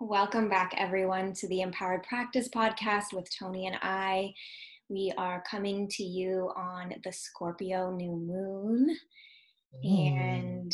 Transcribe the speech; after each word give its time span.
Welcome 0.00 0.48
back, 0.48 0.74
everyone, 0.76 1.34
to 1.34 1.46
the 1.46 1.60
Empowered 1.60 2.02
Practice 2.02 2.48
podcast 2.48 3.12
with 3.12 3.28
Tony 3.38 3.68
and 3.68 3.76
I. 3.80 4.34
We 4.88 5.12
are 5.16 5.44
coming 5.48 5.88
to 5.90 6.02
you 6.02 6.50
on 6.56 6.94
the 7.04 7.12
Scorpio 7.12 7.92
new 7.92 8.10
moon. 8.10 8.96
Mm. 9.86 10.18
And 10.18 10.72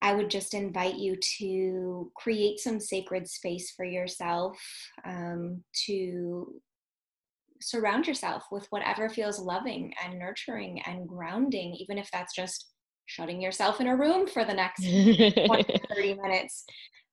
I 0.00 0.14
would 0.14 0.30
just 0.30 0.54
invite 0.54 0.94
you 0.94 1.16
to 1.38 2.12
create 2.14 2.60
some 2.60 2.78
sacred 2.78 3.28
space 3.28 3.72
for 3.72 3.84
yourself, 3.84 4.56
um, 5.04 5.64
to 5.86 6.54
surround 7.60 8.06
yourself 8.06 8.44
with 8.52 8.66
whatever 8.70 9.08
feels 9.08 9.40
loving 9.40 9.92
and 10.04 10.20
nurturing 10.20 10.80
and 10.86 11.08
grounding, 11.08 11.74
even 11.74 11.98
if 11.98 12.08
that's 12.12 12.34
just 12.34 12.71
shutting 13.12 13.40
yourself 13.40 13.80
in 13.80 13.86
a 13.86 13.96
room 13.96 14.26
for 14.26 14.44
the 14.44 14.54
next 14.54 14.82
20, 14.82 15.80
30 15.94 16.14
minutes 16.14 16.64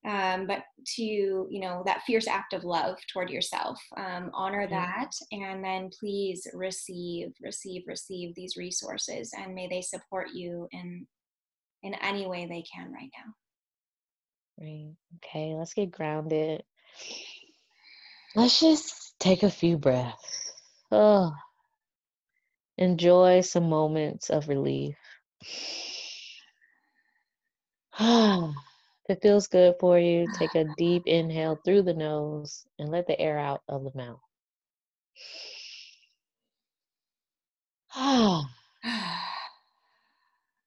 um, 0.08 0.48
but 0.48 0.64
to 0.96 1.04
you 1.04 1.60
know 1.60 1.84
that 1.86 2.04
fierce 2.08 2.28
act 2.28 2.54
of 2.54 2.64
love 2.64 2.96
toward 3.12 3.30
yourself 3.30 3.78
um, 3.98 4.32
honor 4.34 4.66
mm-hmm. 4.66 4.76
that 4.76 5.12
and 5.32 5.64
then 5.64 5.90
please 6.00 6.48
receive 6.54 7.34
receive 7.42 7.84
receive 7.86 8.34
these 8.36 8.56
resources 8.56 9.32
and 9.38 9.54
may 9.54 9.68
they 9.68 9.82
support 9.82 10.28
you 10.34 10.68
in 10.72 11.06
in 11.84 11.94
any 11.96 12.28
way 12.28 12.46
they 12.46 12.64
can 12.74 12.92
right 12.92 13.10
now. 13.18 13.34
Right. 14.62 14.96
Okay 15.18 15.54
let's 15.56 15.74
get 15.74 15.92
grounded. 15.92 16.64
Let's 18.36 18.60
just 18.60 19.16
take 19.20 19.44
a 19.44 19.50
few 19.50 19.78
breaths. 19.78 20.54
Oh 20.92 21.34
enjoy 22.78 23.42
some 23.42 23.68
moments 23.68 24.30
of 24.30 24.48
relief 24.48 24.96
if 28.00 29.10
it 29.10 29.22
feels 29.22 29.48
good 29.48 29.76
for 29.80 30.00
you, 30.00 30.28
take 30.38 30.56
a 30.56 30.66
deep 30.78 31.04
inhale 31.06 31.60
through 31.64 31.84
the 31.84 31.94
nose 31.94 32.66
and 32.78 32.90
let 32.90 33.08
the 33.08 33.20
air 33.20 33.40
out 33.40 33.62
of 33.68 33.84
the 33.84 33.92
mouth. 33.96 34.20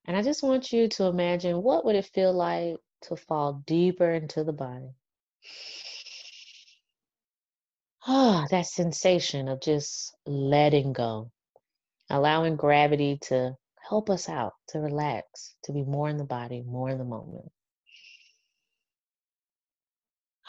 and 0.06 0.16
I 0.16 0.22
just 0.22 0.42
want 0.42 0.72
you 0.72 0.88
to 0.88 1.04
imagine 1.04 1.62
what 1.62 1.84
would 1.84 1.96
it 1.96 2.06
feel 2.06 2.32
like 2.32 2.76
to 3.02 3.16
fall 3.16 3.62
deeper 3.66 4.10
into 4.10 4.44
the 4.44 4.52
body. 4.52 4.94
Ah, 8.06 8.46
that 8.50 8.66
sensation 8.66 9.48
of 9.48 9.60
just 9.60 10.14
letting 10.26 10.92
go, 10.92 11.30
allowing 12.10 12.56
gravity 12.56 13.18
to 13.22 13.56
help 13.88 14.10
us 14.10 14.28
out, 14.28 14.54
to 14.68 14.78
relax, 14.78 15.54
to 15.64 15.72
be 15.72 15.84
more 15.84 16.08
in 16.08 16.16
the 16.16 16.24
body, 16.24 16.62
more 16.62 16.88
in 16.90 16.98
the 16.98 17.04
moment. 17.04 17.50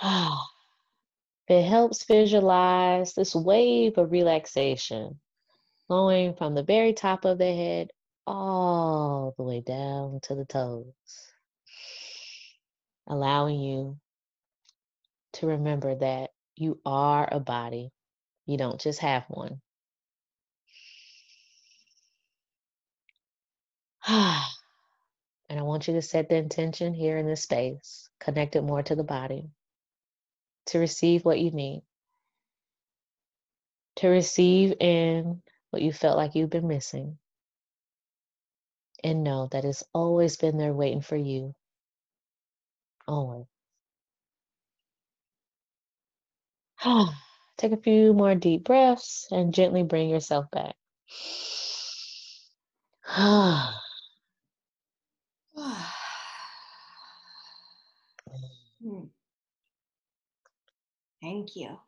it 1.47 1.63
helps 1.63 2.05
visualize 2.05 3.13
this 3.13 3.35
wave 3.35 3.97
of 3.97 4.11
relaxation 4.11 5.19
flowing 5.87 6.33
from 6.33 6.55
the 6.55 6.63
very 6.63 6.93
top 6.93 7.25
of 7.25 7.37
the 7.37 7.53
head 7.53 7.89
all 8.25 9.33
the 9.37 9.43
way 9.43 9.61
down 9.61 10.19
to 10.23 10.35
the 10.35 10.45
toes, 10.45 10.85
allowing 13.07 13.59
you 13.59 13.97
to 15.33 15.47
remember 15.47 15.95
that 15.95 16.29
you 16.55 16.79
are 16.85 17.27
a 17.31 17.39
body, 17.39 17.91
you 18.45 18.57
don't 18.57 18.79
just 18.79 18.99
have 18.99 19.23
one. 19.27 19.61
and 24.07 24.43
I 25.49 25.61
want 25.61 25.87
you 25.87 25.93
to 25.93 26.01
set 26.01 26.27
the 26.27 26.35
intention 26.35 26.93
here 26.93 27.17
in 27.17 27.25
this 27.25 27.43
space, 27.43 28.09
connect 28.19 28.57
it 28.57 28.61
more 28.61 28.83
to 28.83 28.95
the 28.95 29.03
body 29.03 29.49
to 30.67 30.79
receive 30.79 31.23
what 31.23 31.39
you 31.39 31.51
need, 31.51 31.83
to 33.97 34.09
receive 34.09 34.73
in 34.79 35.41
what 35.69 35.81
you 35.81 35.93
felt 35.93 36.17
like 36.17 36.35
you've 36.35 36.49
been 36.49 36.67
missing, 36.67 37.17
and 39.03 39.23
know 39.23 39.47
that 39.51 39.63
it's 39.63 39.83
always 39.93 40.35
been 40.35 40.57
there 40.57 40.73
waiting 40.73 41.01
for 41.01 41.15
you. 41.15 41.55
Always. 43.07 43.45
Take 47.57 47.71
a 47.71 47.77
few 47.77 48.13
more 48.13 48.35
deep 48.35 48.65
breaths 48.65 49.27
and 49.31 49.53
gently 49.53 49.83
bring 49.83 50.09
yourself 50.09 50.47
back. 50.51 50.75
hmm. 58.81 59.05
Thank 61.21 61.55
you. 61.55 61.79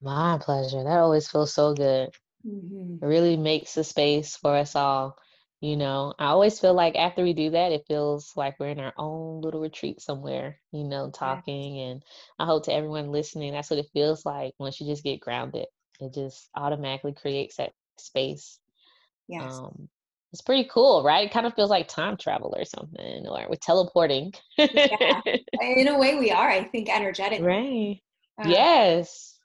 My 0.00 0.38
pleasure. 0.40 0.82
That 0.84 0.98
always 0.98 1.28
feels 1.28 1.52
so 1.54 1.74
good. 1.74 2.10
Mm-hmm. 2.46 3.04
It 3.04 3.06
really 3.06 3.36
makes 3.36 3.74
the 3.74 3.84
space 3.84 4.36
for 4.36 4.56
us 4.56 4.74
all. 4.76 5.16
You 5.60 5.76
know, 5.76 6.14
I 6.18 6.26
always 6.26 6.60
feel 6.60 6.74
like 6.74 6.96
after 6.96 7.22
we 7.22 7.32
do 7.32 7.50
that, 7.50 7.72
it 7.72 7.86
feels 7.88 8.36
like 8.36 8.60
we're 8.60 8.68
in 8.68 8.80
our 8.80 8.92
own 8.98 9.40
little 9.40 9.60
retreat 9.60 10.00
somewhere, 10.00 10.60
you 10.72 10.84
know, 10.84 11.10
talking. 11.10 11.78
And 11.80 12.04
I 12.38 12.46
hope 12.46 12.64
to 12.64 12.72
everyone 12.72 13.10
listening, 13.12 13.52
that's 13.52 13.70
what 13.70 13.78
it 13.80 13.90
feels 13.92 14.24
like 14.26 14.54
once 14.58 14.80
you 14.80 14.86
just 14.86 15.02
get 15.04 15.20
grounded. 15.20 15.66
It 16.00 16.12
just 16.14 16.48
automatically 16.54 17.14
creates 17.14 17.56
that 17.56 17.72
space. 17.98 18.58
Yes. 19.28 19.60
Um, 19.60 19.88
it's 20.36 20.42
pretty 20.42 20.68
cool, 20.70 21.02
right? 21.02 21.26
It 21.26 21.32
kind 21.32 21.46
of 21.46 21.54
feels 21.54 21.70
like 21.70 21.88
time 21.88 22.18
travel 22.18 22.54
or 22.54 22.66
something, 22.66 23.26
or 23.26 23.46
we're 23.48 23.56
teleporting. 23.56 24.34
yeah. 24.58 25.22
In 25.62 25.88
a 25.88 25.98
way, 25.98 26.16
we 26.16 26.30
are, 26.30 26.50
I 26.50 26.64
think, 26.64 26.94
energetic. 26.94 27.40
Right. 27.40 28.02
Um, 28.44 28.50
yes. 28.50 29.38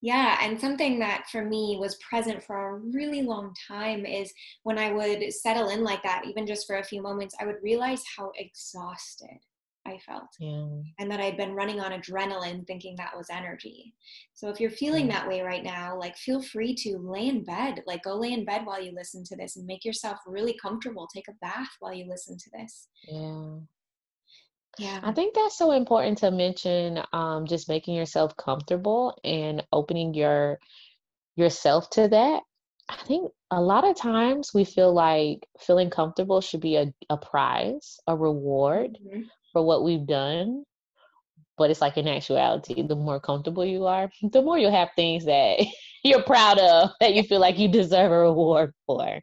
Yeah, 0.00 0.38
and 0.40 0.58
something 0.58 0.98
that 1.00 1.26
for 1.30 1.44
me 1.44 1.76
was 1.78 1.96
present 1.96 2.42
for 2.42 2.56
a 2.56 2.78
really 2.78 3.20
long 3.20 3.54
time 3.68 4.06
is 4.06 4.32
when 4.62 4.78
I 4.78 4.92
would 4.92 5.30
settle 5.30 5.68
in 5.68 5.84
like 5.84 6.02
that, 6.04 6.24
even 6.26 6.46
just 6.46 6.66
for 6.66 6.76
a 6.76 6.84
few 6.84 7.02
moments, 7.02 7.34
I 7.38 7.44
would 7.44 7.62
realize 7.62 8.02
how 8.16 8.32
exhausted 8.38 9.38
I 9.86 9.98
felt. 9.98 10.28
Yeah. 10.38 10.66
And 10.98 11.10
that 11.10 11.20
I'd 11.20 11.36
been 11.36 11.54
running 11.54 11.80
on 11.80 11.92
adrenaline 11.92 12.66
thinking 12.66 12.96
that 12.96 13.16
was 13.16 13.26
energy. 13.30 13.94
So 14.32 14.48
if 14.48 14.58
you're 14.58 14.70
feeling 14.70 15.08
that 15.08 15.28
way 15.28 15.42
right 15.42 15.62
now, 15.62 15.98
like 15.98 16.16
feel 16.16 16.42
free 16.42 16.74
to 16.76 16.98
lay 16.98 17.28
in 17.28 17.44
bed, 17.44 17.82
like 17.86 18.02
go 18.02 18.14
lay 18.14 18.32
in 18.32 18.44
bed 18.44 18.64
while 18.64 18.82
you 18.82 18.92
listen 18.94 19.24
to 19.24 19.36
this 19.36 19.56
and 19.56 19.66
make 19.66 19.84
yourself 19.84 20.18
really 20.26 20.56
comfortable. 20.60 21.06
Take 21.06 21.28
a 21.28 21.34
bath 21.40 21.68
while 21.80 21.92
you 21.92 22.06
listen 22.08 22.38
to 22.38 22.50
this. 22.52 22.88
Yeah. 23.06 23.56
Yeah. 24.78 25.00
I 25.02 25.12
think 25.12 25.34
that's 25.34 25.58
so 25.58 25.70
important 25.72 26.18
to 26.18 26.30
mention 26.30 27.00
um 27.12 27.46
just 27.46 27.68
making 27.68 27.94
yourself 27.94 28.36
comfortable 28.36 29.16
and 29.22 29.62
opening 29.72 30.14
your 30.14 30.58
yourself 31.36 31.90
to 31.90 32.08
that. 32.08 32.42
I 32.88 32.96
think 32.96 33.30
a 33.50 33.60
lot 33.60 33.88
of 33.88 33.96
times 33.96 34.52
we 34.52 34.64
feel 34.64 34.92
like 34.92 35.46
feeling 35.60 35.90
comfortable 35.90 36.40
should 36.40 36.60
be 36.60 36.76
a, 36.76 36.92
a 37.08 37.16
prize, 37.16 37.98
a 38.06 38.16
reward. 38.16 38.98
Mm-hmm 39.06 39.22
for 39.54 39.64
what 39.64 39.82
we've 39.82 40.06
done. 40.06 40.64
But 41.56 41.70
it's 41.70 41.80
like 41.80 41.96
in 41.96 42.08
actuality, 42.08 42.82
the 42.82 42.96
more 42.96 43.20
comfortable 43.20 43.64
you 43.64 43.86
are, 43.86 44.10
the 44.22 44.42
more 44.42 44.58
you'll 44.58 44.70
have 44.70 44.90
things 44.94 45.24
that 45.24 45.64
you're 46.04 46.22
proud 46.22 46.58
of 46.58 46.90
that 47.00 47.14
you 47.14 47.22
feel 47.22 47.40
like 47.40 47.58
you 47.58 47.68
deserve 47.68 48.12
a 48.12 48.18
reward 48.18 48.74
for. 48.84 49.20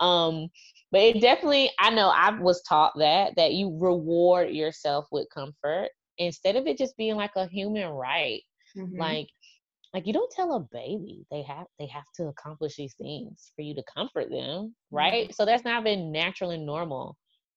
Um, 0.00 0.48
but 0.90 1.02
it 1.02 1.20
definitely, 1.20 1.70
I 1.78 1.90
know 1.90 2.08
I 2.08 2.30
was 2.30 2.62
taught 2.62 2.92
that 2.98 3.34
that 3.36 3.52
you 3.52 3.78
reward 3.78 4.50
yourself 4.50 5.06
with 5.12 5.28
comfort 5.32 5.90
instead 6.18 6.56
of 6.56 6.66
it 6.66 6.78
just 6.78 6.96
being 6.96 7.16
like 7.16 7.32
a 7.36 7.46
human 7.46 7.88
right. 7.90 8.42
Mm-hmm. 8.76 8.98
Like 8.98 9.28
like 9.94 10.06
you 10.06 10.12
don't 10.12 10.30
tell 10.30 10.54
a 10.54 10.60
baby 10.72 11.24
they 11.30 11.42
have 11.42 11.66
they 11.78 11.86
have 11.86 12.04
to 12.14 12.26
accomplish 12.26 12.76
these 12.76 12.94
things 12.94 13.52
for 13.56 13.62
you 13.62 13.74
to 13.74 13.82
comfort 13.92 14.28
them 14.30 14.74
right 14.90 15.24
mm-hmm. 15.24 15.32
so 15.32 15.46
that's 15.46 15.64
not 15.64 15.84
been 15.84 16.12
natural 16.12 16.50
and 16.50 16.66
normal 16.66 17.16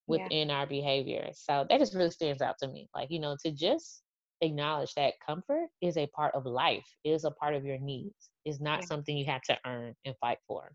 within 0.10 0.50
yeah. 0.50 0.56
our 0.56 0.68
behavior. 0.68 1.30
So 1.34 1.66
that 1.70 1.80
just 1.80 1.94
really 1.94 2.12
stands 2.12 2.42
out 2.42 2.56
to 2.62 2.68
me. 2.68 2.90
Like, 2.96 3.12
you 3.12 3.20
know, 3.20 3.38
to 3.46 3.52
just 3.52 4.02
acknowledge 4.42 4.94
that 4.96 5.14
comfort 5.26 5.68
is 5.82 5.98
a 5.98 6.08
part 6.08 6.34
of 6.34 6.46
life, 6.46 6.86
is 7.06 7.24
a 7.24 7.32
part 7.32 7.56
of 7.56 7.64
your 7.64 7.78
needs, 7.78 8.32
is 8.44 8.60
not 8.60 8.82
yeah. 8.82 8.86
something 8.88 9.16
you 9.16 9.26
have 9.26 9.44
to 9.44 9.58
earn 9.66 9.94
and 10.06 10.16
fight 10.20 10.40
for. 10.48 10.72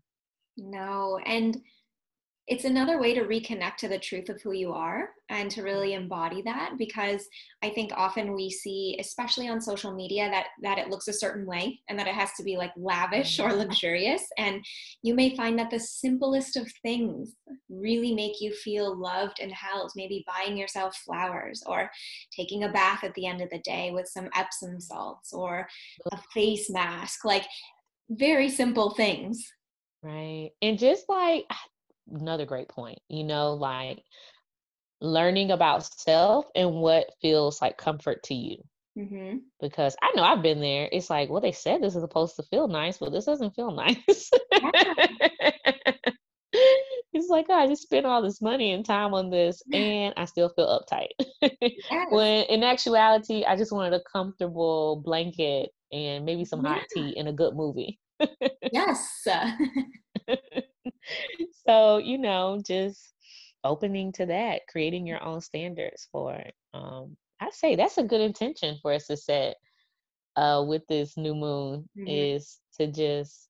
No. 0.57 1.19
And 1.25 1.57
it's 2.47 2.65
another 2.65 2.99
way 2.99 3.13
to 3.13 3.23
reconnect 3.23 3.77
to 3.77 3.87
the 3.87 3.97
truth 3.97 4.29
of 4.29 4.41
who 4.41 4.51
you 4.51 4.71
are 4.71 5.09
and 5.29 5.49
to 5.49 5.63
really 5.63 5.93
embody 5.93 6.41
that 6.43 6.73
because 6.77 7.27
i 7.63 7.69
think 7.69 7.91
often 7.95 8.35
we 8.35 8.49
see 8.49 8.95
especially 8.99 9.47
on 9.47 9.59
social 9.59 9.93
media 9.93 10.29
that 10.29 10.47
that 10.61 10.77
it 10.77 10.89
looks 10.89 11.07
a 11.07 11.13
certain 11.13 11.45
way 11.45 11.79
and 11.89 11.97
that 11.97 12.07
it 12.07 12.13
has 12.13 12.31
to 12.33 12.43
be 12.43 12.57
like 12.57 12.71
lavish 12.77 13.39
or 13.39 13.49
mm-hmm. 13.49 13.59
luxurious. 13.59 14.23
And 14.37 14.63
you 15.01 15.13
may 15.13 15.35
find 15.35 15.57
that 15.59 15.71
the 15.71 15.79
simplest 15.79 16.55
of 16.55 16.71
things 16.81 17.33
really 17.69 18.13
make 18.13 18.39
you 18.39 18.53
feel 18.53 18.95
loved 18.95 19.39
and 19.41 19.51
held. 19.51 19.91
Maybe 19.95 20.25
buying 20.27 20.57
yourself 20.57 20.95
flowers 21.05 21.63
or 21.65 21.89
taking 22.35 22.63
a 22.63 22.71
bath 22.71 23.03
at 23.03 23.13
the 23.15 23.25
end 23.25 23.41
of 23.41 23.49
the 23.49 23.59
day 23.59 23.91
with 23.91 24.07
some 24.07 24.29
epsom 24.35 24.79
salts 24.79 25.33
or 25.33 25.67
a 26.11 26.17
face 26.33 26.69
mask 26.69 27.25
like 27.25 27.45
very 28.09 28.49
simple 28.49 28.91
things. 28.91 29.43
Right. 30.03 30.51
And 30.61 30.77
just 30.77 31.05
like 31.09 31.45
another 32.11 32.45
great 32.45 32.69
point. 32.69 32.99
You 33.09 33.23
know, 33.23 33.53
like 33.53 34.03
learning 35.01 35.51
about 35.51 35.85
self 35.99 36.45
and 36.55 36.73
what 36.75 37.07
feels 37.21 37.61
like 37.61 37.77
comfort 37.77 38.23
to 38.23 38.33
you. 38.33 38.57
Mm-hmm. 38.97 39.37
Because 39.61 39.95
I 40.01 40.11
know 40.15 40.23
I've 40.23 40.41
been 40.41 40.61
there. 40.61 40.87
It's 40.91 41.09
like, 41.09 41.29
well, 41.29 41.41
they 41.41 41.51
said 41.51 41.81
this 41.81 41.95
is 41.95 42.01
supposed 42.01 42.37
to 42.37 42.43
feel 42.43 42.67
nice, 42.67 42.97
but 42.97 43.11
this 43.11 43.25
doesn't 43.25 43.55
feel 43.55 43.71
nice. 43.71 43.95
it's 47.13 47.27
like, 47.29 47.47
oh, 47.49 47.53
I 47.53 47.67
just 47.67 47.83
spent 47.83 48.05
all 48.05 48.21
this 48.21 48.41
money 48.41 48.71
and 48.71 48.85
time 48.85 49.13
on 49.13 49.29
this, 49.29 49.61
and 49.73 50.13
I 50.15 50.25
still 50.25 50.49
feel 50.49 50.79
uptight. 50.79 51.09
yes. 51.61 52.07
When 52.09 52.45
in 52.45 52.63
actuality, 52.63 53.43
I 53.43 53.57
just 53.57 53.73
wanted 53.73 53.93
a 53.93 54.01
comfortable 54.11 55.01
blanket 55.03 55.71
and 55.91 56.25
maybe 56.25 56.45
some 56.45 56.63
hot 56.63 56.83
yeah. 56.95 57.03
tea 57.03 57.17
and 57.17 57.27
a 57.27 57.33
good 57.33 57.53
movie. 57.53 57.99
yes. 58.71 59.27
so, 61.67 61.97
you 61.97 62.17
know, 62.17 62.61
just 62.65 63.13
opening 63.63 64.11
to 64.13 64.25
that, 64.27 64.61
creating 64.67 65.07
your 65.07 65.23
own 65.23 65.41
standards 65.41 66.07
for 66.11 66.33
it. 66.33 66.53
Um, 66.73 67.17
I 67.39 67.49
say 67.51 67.75
that's 67.75 67.97
a 67.97 68.03
good 68.03 68.21
intention 68.21 68.77
for 68.81 68.93
us 68.93 69.07
to 69.07 69.17
set 69.17 69.55
uh, 70.35 70.63
with 70.65 70.85
this 70.87 71.17
new 71.17 71.35
moon 71.35 71.89
mm-hmm. 71.97 72.07
is 72.07 72.59
to 72.79 72.87
just 72.87 73.49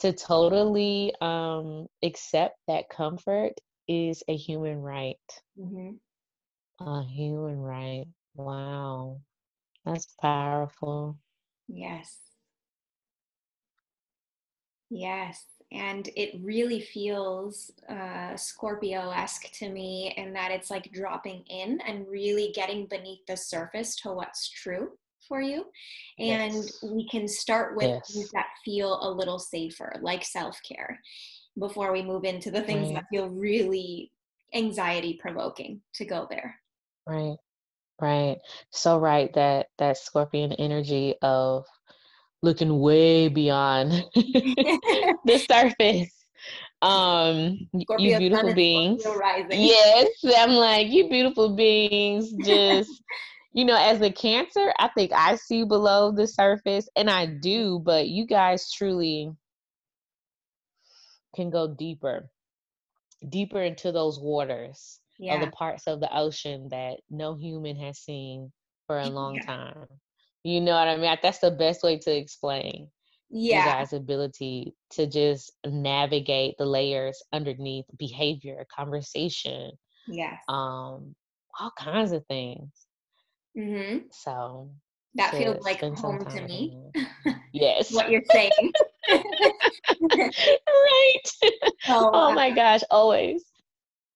to 0.00 0.12
totally 0.12 1.14
um, 1.20 1.86
accept 2.02 2.56
that 2.66 2.88
comfort 2.88 3.52
is 3.88 4.22
a 4.28 4.36
human 4.36 4.78
right. 4.78 5.16
Mm-hmm. 5.58 6.84
A 6.84 7.04
human 7.04 7.60
right. 7.60 8.06
Wow, 8.34 9.20
that's 9.84 10.08
powerful. 10.20 11.18
Yes. 11.68 12.18
Yes 14.90 15.44
and 15.74 16.08
it 16.16 16.40
really 16.42 16.80
feels 16.80 17.70
uh, 17.88 18.36
Scorpio-esque 18.36 19.50
to 19.52 19.70
me 19.70 20.14
in 20.16 20.32
that 20.32 20.50
it's 20.50 20.70
like 20.70 20.92
dropping 20.92 21.44
in 21.48 21.80
and 21.86 22.06
really 22.08 22.52
getting 22.54 22.86
beneath 22.86 23.24
the 23.26 23.36
surface 23.36 23.96
to 23.96 24.12
what's 24.12 24.48
true 24.50 24.90
for 25.28 25.40
you. 25.40 25.64
And 26.18 26.54
yes. 26.54 26.82
we 26.82 27.08
can 27.08 27.28
start 27.28 27.76
with 27.76 27.88
yes. 27.88 28.12
things 28.12 28.30
that 28.32 28.46
feel 28.64 28.98
a 29.02 29.10
little 29.10 29.38
safer, 29.38 29.94
like 30.02 30.24
self-care, 30.24 31.00
before 31.58 31.92
we 31.92 32.02
move 32.02 32.24
into 32.24 32.50
the 32.50 32.62
things 32.62 32.86
right. 32.86 32.94
that 32.94 33.04
feel 33.10 33.28
really 33.28 34.10
anxiety 34.54 35.18
provoking 35.20 35.80
to 35.94 36.04
go 36.04 36.26
there. 36.28 36.58
Right. 37.06 37.36
Right. 38.00 38.38
So 38.70 38.98
right 38.98 39.32
that 39.34 39.68
that 39.78 39.96
scorpion 39.96 40.52
energy 40.54 41.14
of 41.22 41.66
looking 42.42 42.80
way 42.80 43.28
beyond 43.28 43.92
the 44.14 45.44
surface. 45.48 46.12
Um, 46.82 47.68
Scorpio 47.80 48.10
you 48.10 48.18
beautiful 48.18 48.54
beings. 48.54 49.02
Yes, 49.50 50.08
I'm 50.36 50.50
like 50.50 50.88
you 50.88 51.08
beautiful 51.08 51.54
beings. 51.54 52.32
Just 52.44 52.90
you 53.52 53.64
know, 53.64 53.76
as 53.76 54.00
a 54.00 54.10
Cancer, 54.10 54.72
I 54.78 54.88
think 54.88 55.12
I 55.12 55.36
see 55.36 55.64
below 55.64 56.10
the 56.10 56.26
surface, 56.26 56.88
and 56.96 57.08
I 57.08 57.26
do. 57.26 57.78
But 57.78 58.08
you 58.08 58.26
guys 58.26 58.72
truly 58.72 59.30
can 61.36 61.50
go 61.50 61.68
deeper, 61.68 62.28
deeper 63.28 63.62
into 63.62 63.92
those 63.92 64.18
waters 64.18 64.98
yeah. 65.18 65.34
of 65.34 65.40
the 65.40 65.50
parts 65.52 65.86
of 65.86 66.00
the 66.00 66.14
ocean 66.14 66.68
that 66.70 66.98
no 67.10 67.34
human 67.34 67.76
has 67.76 67.98
seen 67.98 68.50
for 68.86 68.98
a 68.98 69.08
long 69.08 69.36
yeah. 69.36 69.46
time. 69.46 69.86
You 70.44 70.60
know 70.60 70.72
what 70.72 70.88
I 70.88 70.96
mean? 70.96 71.16
That's 71.22 71.38
the 71.38 71.50
best 71.50 71.82
way 71.82 71.98
to 71.98 72.16
explain 72.16 72.88
yeah. 73.30 73.64
you 73.64 73.72
guys' 73.72 73.92
ability 73.92 74.74
to 74.90 75.06
just 75.06 75.52
navigate 75.66 76.56
the 76.58 76.66
layers 76.66 77.22
underneath 77.32 77.86
behavior, 77.98 78.66
conversation, 78.74 79.72
yes, 80.06 80.42
um, 80.48 81.14
all 81.58 81.72
kinds 81.78 82.12
of 82.12 82.24
things. 82.26 82.70
Mm-hmm. 83.56 84.06
So 84.10 84.70
that 85.14 85.32
feels 85.32 85.64
like 85.64 85.80
home 85.80 86.24
to 86.24 86.42
me. 86.42 86.78
yes, 87.52 87.92
what 87.92 88.10
you're 88.10 88.22
saying. 88.32 88.72
right. 89.10 91.20
So, 91.24 91.48
oh 91.88 92.32
my 92.32 92.50
gosh, 92.50 92.80
always 92.90 93.44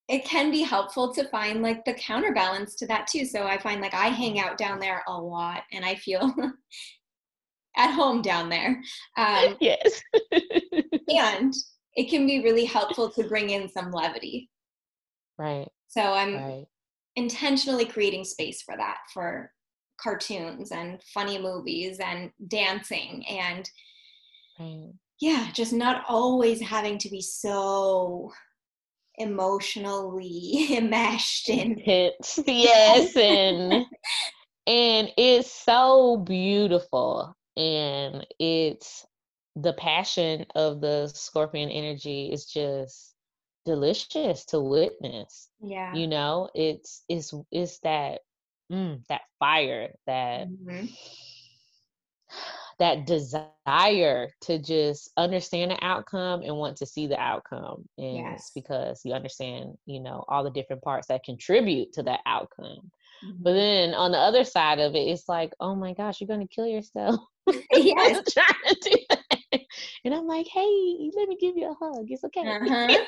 it 0.09 0.25
can 0.25 0.51
be 0.51 0.63
helpful 0.63 1.13
to 1.15 1.29
find 1.29 1.63
like 1.63 1.85
the 1.85 1.95
counterbalance 1.95 2.77
to 2.77 2.87
that 2.87 3.07
too. 3.07 3.25
So 3.25 3.47
I 3.47 3.59
find 3.59 3.81
like 3.81 3.95
I 3.95 4.07
hang 4.07 4.39
out 4.39 4.57
down 4.57 4.79
there 4.79 5.03
a 5.09 5.13
lot 5.13 5.65
and 5.73 5.85
I 5.85 5.97
feel 5.97 6.33
at 7.77 7.93
home 7.93 8.23
down 8.23 8.49
there. 8.49 8.81
Um, 9.17 9.57
yes. 9.61 10.01
and 11.09 11.53
it 11.95 12.09
can 12.09 12.27
be 12.27 12.43
really 12.43 12.65
helpful 12.65 13.11
to 13.11 13.25
bring 13.25 13.51
in 13.51 13.69
some 13.69 13.91
levity. 13.91 14.49
Right. 15.39 15.69
So 15.89 16.01
I'm 16.01 16.35
right. 16.37 16.67
intentionally 17.17 17.85
creating 17.85 18.25
space 18.25 18.63
for 18.63 18.77
that 18.77 18.99
for 19.13 19.51
cartoons 20.01 20.73
and 20.73 21.03
funny 21.15 21.39
movies 21.39 21.99
and 21.99 22.31
dancing 22.49 23.25
and 23.29 23.69
right. 24.61 24.93
yeah, 25.21 25.51
just 25.53 25.73
not 25.73 26.05
always 26.09 26.61
having 26.61 26.99
to 26.99 27.09
be 27.09 27.21
so 27.21 28.31
emotionally 29.19 30.69
enmeshed 30.77 31.49
in 31.49 31.77
hits 31.79 32.39
yes. 32.47 33.17
and 33.17 33.73
and 34.67 35.13
it's 35.17 35.51
so 35.51 36.17
beautiful 36.19 37.35
and 37.57 38.27
it's 38.39 39.07
the 39.57 39.73
passion 39.75 40.45
of 40.55 40.81
the 40.81 41.09
scorpion 41.15 41.71
energy 41.71 42.31
is 42.33 42.45
just 42.47 43.15
delicious 43.65 44.45
to 44.45 44.61
witness 44.61 45.49
yeah. 45.63 45.95
you 45.95 46.07
know? 46.07 46.49
It's 46.55 47.03
it's 47.09 47.33
it's 47.51 47.79
that 47.81 48.21
mm, 48.71 49.05
that 49.09 49.23
fire 49.39 49.93
that 50.07 50.49
mm-hmm 50.49 50.87
that 52.79 53.07
desire 53.07 54.29
to 54.43 54.59
just 54.59 55.11
understand 55.17 55.71
the 55.71 55.79
outcome 55.83 56.43
and 56.43 56.57
want 56.57 56.77
to 56.77 56.87
see 56.87 57.07
the 57.07 57.19
outcome 57.19 57.85
and 57.97 58.17
yes. 58.17 58.41
it's 58.41 58.51
because 58.51 59.01
you 59.05 59.13
understand 59.13 59.77
you 59.87 60.01
know 60.01 60.25
all 60.29 60.45
the 60.45 60.51
different 60.51 60.83
parts 60.83 61.09
that 61.09 61.25
contribute 61.25 61.93
to 61.93 62.03
that 62.03 62.21
outcome 62.27 62.91
mm-hmm. 63.25 63.43
but 63.43 63.55
then 63.55 63.95
on 63.95 64.13
the 64.13 64.19
other 64.19 64.45
side 64.45 64.79
of 64.79 64.95
it 64.95 65.09
it's 65.09 65.29
like 65.29 65.53
oh 65.61 65.75
my 65.75 65.95
gosh 65.95 66.21
you're 66.21 66.29
gonna 66.29 66.47
kill 66.49 66.67
yourself 66.67 67.19
yes. 67.73 68.23
trying 68.33 68.75
to 68.81 68.91
do 68.91 68.97
that. 69.11 69.61
and 70.05 70.15
i'm 70.15 70.27
like 70.27 70.47
hey 70.47 71.11
let 71.17 71.29
me 71.29 71.37
give 71.41 71.57
you 71.57 71.71
a 71.71 71.85
hug 71.85 72.07
it's 72.09 72.25
okay 72.25 72.41
uh-huh. 72.41 72.87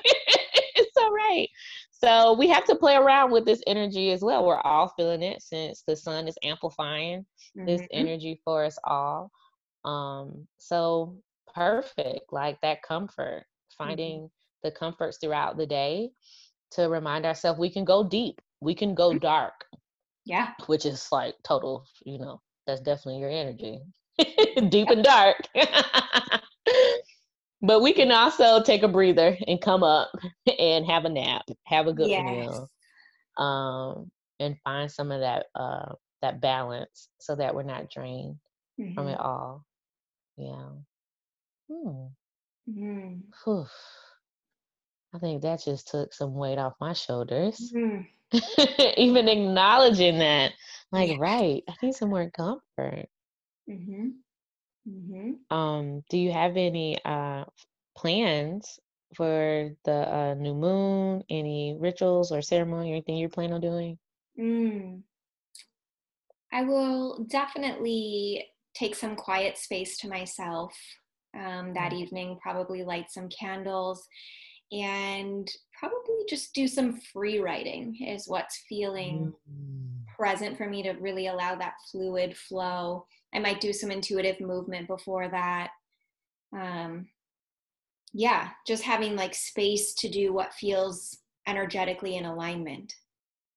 it's 0.77 0.97
all 0.97 1.13
right 1.13 1.49
so 1.91 2.33
we 2.35 2.49
have 2.49 2.65
to 2.65 2.77
play 2.77 2.95
around 2.95 3.33
with 3.33 3.45
this 3.45 3.61
energy 3.67 4.13
as 4.13 4.23
well 4.23 4.47
we're 4.47 4.61
all 4.61 4.93
feeling 4.97 5.23
it 5.23 5.43
since 5.43 5.83
the 5.87 5.97
sun 5.97 6.27
is 6.27 6.39
amplifying 6.43 7.27
mm-hmm. 7.57 7.67
this 7.67 7.83
energy 7.91 8.41
for 8.45 8.65
us 8.65 8.79
all 8.85 9.31
um, 9.89 10.47
so 10.59 11.17
perfect, 11.55 12.33
like 12.33 12.61
that 12.61 12.83
comfort, 12.83 13.45
mm-hmm. 13.45 13.85
finding 13.85 14.19
mm-hmm. 14.19 14.27
the 14.63 14.71
comforts 14.71 15.19
throughout 15.19 15.57
the 15.57 15.67
day 15.67 16.11
to 16.73 16.89
remind 16.89 17.25
ourselves 17.25 17.59
we 17.59 17.71
can 17.71 17.85
go 17.85 18.05
deep, 18.05 18.41
we 18.61 18.75
can 18.75 18.95
go 18.95 19.11
mm-hmm. 19.11 19.19
dark. 19.19 19.65
Yeah. 20.25 20.53
Which 20.67 20.85
is 20.85 21.09
like 21.11 21.35
total, 21.43 21.87
you 22.05 22.19
know, 22.19 22.41
that's 22.67 22.83
definitely 22.83 23.21
your 23.21 23.31
energy. 23.31 23.81
deep 24.69 24.91
and 24.91 25.03
dark. 25.03 25.37
but 27.63 27.81
we 27.81 27.95
can 27.95 28.13
also 28.13 28.63
take 28.63 28.83
a 28.83 28.89
breather 28.89 29.39
and 29.47 29.61
come 29.61 29.83
up 29.83 30.11
and 30.59 30.85
have 30.85 31.07
a 31.07 31.09
nap, 31.09 31.43
have 31.65 31.87
a 31.87 31.95
good 31.95 32.09
yes. 32.09 32.25
meal, 32.25 32.69
um, 33.39 34.11
and 34.39 34.57
find 34.65 34.91
some 34.91 35.11
of 35.11 35.21
that 35.21 35.47
uh, 35.55 35.95
that 36.21 36.43
balance 36.43 37.09
so 37.19 37.35
that 37.37 37.55
we're 37.55 37.63
not 37.63 37.91
drained 37.91 38.37
mm-hmm. 38.79 38.93
from 38.93 39.09
it 39.09 39.19
all. 39.19 39.65
Yeah. 40.39 40.71
Hmm. 41.69 42.07
Mm. 42.69 43.23
I 45.15 45.19
think 45.19 45.43
that 45.43 45.65
just 45.65 45.89
took 45.89 46.13
some 46.13 46.35
weight 46.35 46.59
off 46.59 46.75
my 46.81 46.93
shoulders. 46.93 47.73
Mm. 47.75 48.07
Even 48.97 49.29
acknowledging 49.29 50.19
that, 50.19 50.53
like, 50.93 51.11
yeah. 51.11 51.17
right, 51.19 51.65
I 51.69 51.75
need 51.83 51.95
some 51.95 52.11
more 52.11 52.31
comfort. 52.31 53.09
Mm-hmm. 53.69 54.09
Mm-hmm. 54.89 55.55
Um, 55.55 56.03
do 56.09 56.19
you 56.19 56.33
have 56.33 56.57
any 56.57 57.03
uh 57.05 57.45
plans 57.97 58.79
for 59.15 59.71
the 59.85 60.15
uh, 60.15 60.35
new 60.35 60.55
moon? 60.55 61.25
Any 61.29 61.77
rituals 61.79 62.33
or 62.33 62.43
ceremony 62.43 62.91
or 62.91 62.95
anything 62.95 63.17
you're 63.17 63.29
planning 63.29 63.55
on 63.55 63.61
doing? 63.61 63.99
Mm. 64.39 65.03
I 66.53 66.63
will 66.63 67.25
definitely 67.25 68.47
take 68.79 68.95
some 68.95 69.17
quiet 69.17 69.59
space 69.59 69.97
to 69.99 70.09
myself 70.09 70.73
um, 71.37 71.75
that 71.75 71.93
mm. 71.93 72.01
evening, 72.01 72.39
probably 72.43 72.85
light 72.85 73.11
some 73.11 73.29
candles, 73.29 74.07
and 74.71 75.51
probably 75.79 76.25
just 76.29 76.55
do 76.55 76.69
some 76.69 77.01
free 77.13 77.39
writing, 77.39 77.97
is 78.07 78.29
what's 78.29 78.65
feeling 78.69 79.33
mm. 79.51 80.17
present 80.17 80.57
for 80.57 80.69
me 80.69 80.83
to 80.83 80.93
really 80.93 81.27
allow 81.27 81.55
that 81.55 81.75
fluid 81.91 82.37
flow. 82.37 83.07
I 83.35 83.39
might 83.39 83.61
do 83.61 83.73
some 83.73 83.91
intuitive 83.91 84.41
movement 84.41 84.89
before 84.89 85.29
that. 85.29 85.71
Um, 86.57 87.09
yeah, 88.13 88.51
just 88.67 88.83
having 88.83 89.17
like 89.17 89.35
space 89.35 89.95
to 89.95 90.09
do 90.09 90.33
what 90.33 90.55
feels 90.55 91.19
energetically 91.47 92.17
in 92.17 92.25
alignment. 92.25 92.93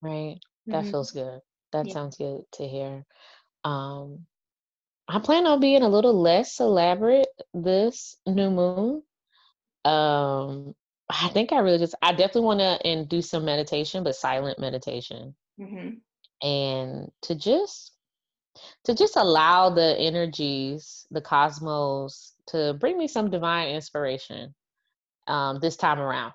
Right. 0.01 0.37
That 0.67 0.81
mm-hmm. 0.81 0.91
feels 0.91 1.11
good. 1.11 1.39
That 1.71 1.87
yeah. 1.87 1.93
sounds 1.93 2.17
good 2.17 2.41
to 2.53 2.67
hear. 2.67 3.05
Um, 3.63 4.25
I 5.13 5.19
plan 5.19 5.45
on 5.45 5.59
being 5.59 5.83
a 5.83 5.89
little 5.89 6.19
less 6.19 6.59
elaborate 6.61 7.27
this 7.53 8.15
new 8.25 8.49
moon. 8.49 9.03
Um, 9.83 10.73
I 11.09 11.27
think 11.33 11.51
I 11.51 11.59
really 11.59 11.79
just, 11.79 11.95
I 12.01 12.11
definitely 12.11 12.43
want 12.43 12.61
to 12.61 12.87
and 12.87 13.09
do 13.09 13.21
some 13.21 13.43
meditation, 13.43 14.05
but 14.05 14.15
silent 14.15 14.57
meditation. 14.57 15.35
Mm-hmm. 15.59 16.47
And 16.47 17.11
to 17.23 17.35
just, 17.35 17.91
to 18.85 18.95
just 18.95 19.17
allow 19.17 19.69
the 19.69 19.97
energies, 19.99 21.05
the 21.11 21.21
cosmos 21.21 22.33
to 22.47 22.73
bring 22.79 22.97
me 22.97 23.09
some 23.09 23.29
divine 23.29 23.75
inspiration 23.75 24.55
um, 25.27 25.59
this 25.59 25.75
time 25.75 25.99
around. 25.99 26.31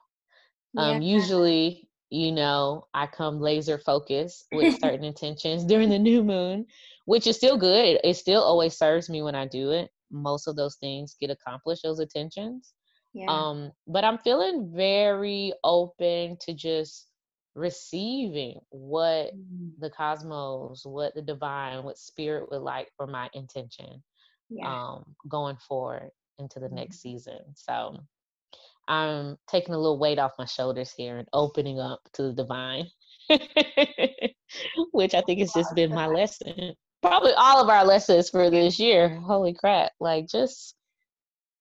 Um, 0.77 1.01
yeah. 1.01 1.17
Usually, 1.17 1.89
you 2.11 2.33
know, 2.33 2.87
I 2.95 3.07
come 3.07 3.41
laser 3.41 3.79
focused 3.79 4.47
with 4.53 4.79
certain 4.81 5.05
intentions 5.05 5.65
during 5.65 5.91
the 5.91 5.99
new 5.99 6.23
moon, 6.23 6.67
which 7.05 7.27
is 7.27 7.37
still 7.37 7.57
good. 7.57 8.01
It 8.03 8.15
still 8.17 8.43
always 8.43 8.77
serves 8.77 9.09
me 9.09 9.23
when 9.23 9.35
I 9.35 9.47
do 9.47 9.71
it. 9.71 9.91
Most 10.11 10.47
of 10.47 10.57
those 10.57 10.77
things 10.77 11.17
get 11.21 11.31
accomplished, 11.31 11.83
those 11.83 12.01
intentions. 12.01 12.73
Yeah. 13.13 13.27
Um, 13.29 13.73
but 13.87 14.05
I'm 14.05 14.19
feeling 14.19 14.71
very 14.75 15.53
open 15.65 16.37
to 16.43 16.55
just 16.55 17.07
receiving 17.55 18.61
what 18.69 19.35
mm. 19.35 19.71
the 19.79 19.91
cosmos, 19.91 20.83
what 20.85 21.15
the 21.15 21.23
divine, 21.23 21.83
what 21.83 21.99
spirit 21.99 22.51
would 22.51 22.61
like 22.61 22.91
for 22.97 23.07
my 23.07 23.31
intention 23.33 24.03
yeah. 24.49 24.93
um 24.95 25.05
going 25.29 25.57
forward 25.57 26.11
into 26.39 26.61
the 26.61 26.69
mm. 26.69 26.75
next 26.75 27.01
season. 27.01 27.41
So 27.55 27.99
I'm 28.89 29.37
taking 29.49 29.75
a 29.75 29.79
little 29.79 29.99
weight 29.99 30.19
off 30.19 30.33
my 30.39 30.45
shoulders 30.45 30.93
here 30.97 31.19
and 31.19 31.29
opening 31.33 31.81
up 31.81 32.01
to 32.15 32.23
the 32.23 32.33
divine, 32.33 32.87
which 34.93 35.15
I 35.15 35.21
think 35.23 35.41
has 35.41 35.53
just 35.53 35.75
been 35.75 35.91
my 35.91 36.07
lesson. 36.07 36.75
Probably 37.03 37.33
all 37.33 37.63
of 37.63 37.69
our 37.69 37.85
lessons 37.85 38.31
for 38.31 38.51
this 38.51 38.79
year. 38.79 39.21
Holy 39.21 39.55
crap. 39.55 39.93
Like 40.01 40.29
just 40.29 40.75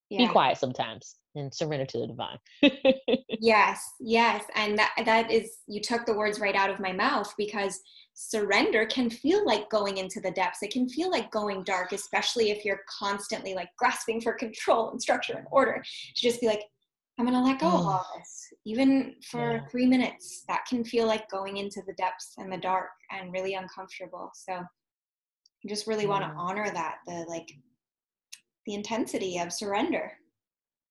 yeah. 0.10 0.20
be 0.20 0.27
quiet 0.27 0.58
sometimes 0.58 1.15
and 1.36 1.53
surrender 1.53 1.86
to 1.86 2.00
the 2.00 2.08
divine. 2.08 2.38
yes, 3.39 3.82
yes. 4.00 4.44
And 4.55 4.77
that 4.77 4.94
that 5.05 5.32
is 5.32 5.58
you 5.67 5.82
took 5.82 6.05
the 6.05 6.15
words 6.15 6.39
right 6.39 6.55
out 6.55 6.70
of 6.70 6.79
my 6.79 6.94
mouth 6.94 7.32
because 7.38 7.79
surrender 8.13 8.86
can 8.86 9.10
feel 9.10 9.46
like 9.46 9.70
going 9.70 9.98
into 9.98 10.22
the 10.22 10.32
depths. 10.32 10.63
It 10.63 10.72
can 10.72 10.88
feel 10.88 11.12
like 11.12 11.32
going 11.32 11.63
dark, 11.63 11.91
especially 11.91 12.51
if 12.51 12.63
you're 12.63 12.82
constantly 12.89 13.53
like 13.53 13.70
grasping 13.77 14.22
for 14.22 14.34
control 14.34 14.91
and 14.91 15.01
structure 15.01 15.34
and 15.34 15.48
order. 15.51 15.84
To 16.15 16.22
just 16.22 16.39
be 16.39 16.48
like, 16.48 16.62
I'm 17.17 17.25
gonna 17.25 17.43
let 17.43 17.60
go 17.60 17.67
of 17.67 17.74
oh. 17.74 17.89
all 17.89 18.07
this. 18.17 18.53
Even 18.65 19.15
for 19.31 19.53
yeah. 19.53 19.67
three 19.72 19.86
minutes, 19.86 20.43
that 20.48 20.65
can 20.67 20.84
feel 20.84 21.07
like 21.07 21.29
going 21.29 21.57
into 21.57 21.81
the 21.88 21.93
depths 21.93 22.34
and 22.38 22.51
the 22.51 22.57
dark 22.57 22.89
and 23.12 23.31
really 23.31 23.53
uncomfortable. 23.53 24.31
So 24.34 24.62
you 25.62 25.69
just 25.69 25.88
really 25.88 26.03
yeah. 26.03 26.10
want 26.10 26.24
to 26.24 26.38
honor 26.38 26.69
that, 26.72 26.98
the 27.07 27.25
like 27.27 27.50
the 28.65 28.74
intensity 28.74 29.39
of 29.39 29.53
surrender. 29.53 30.12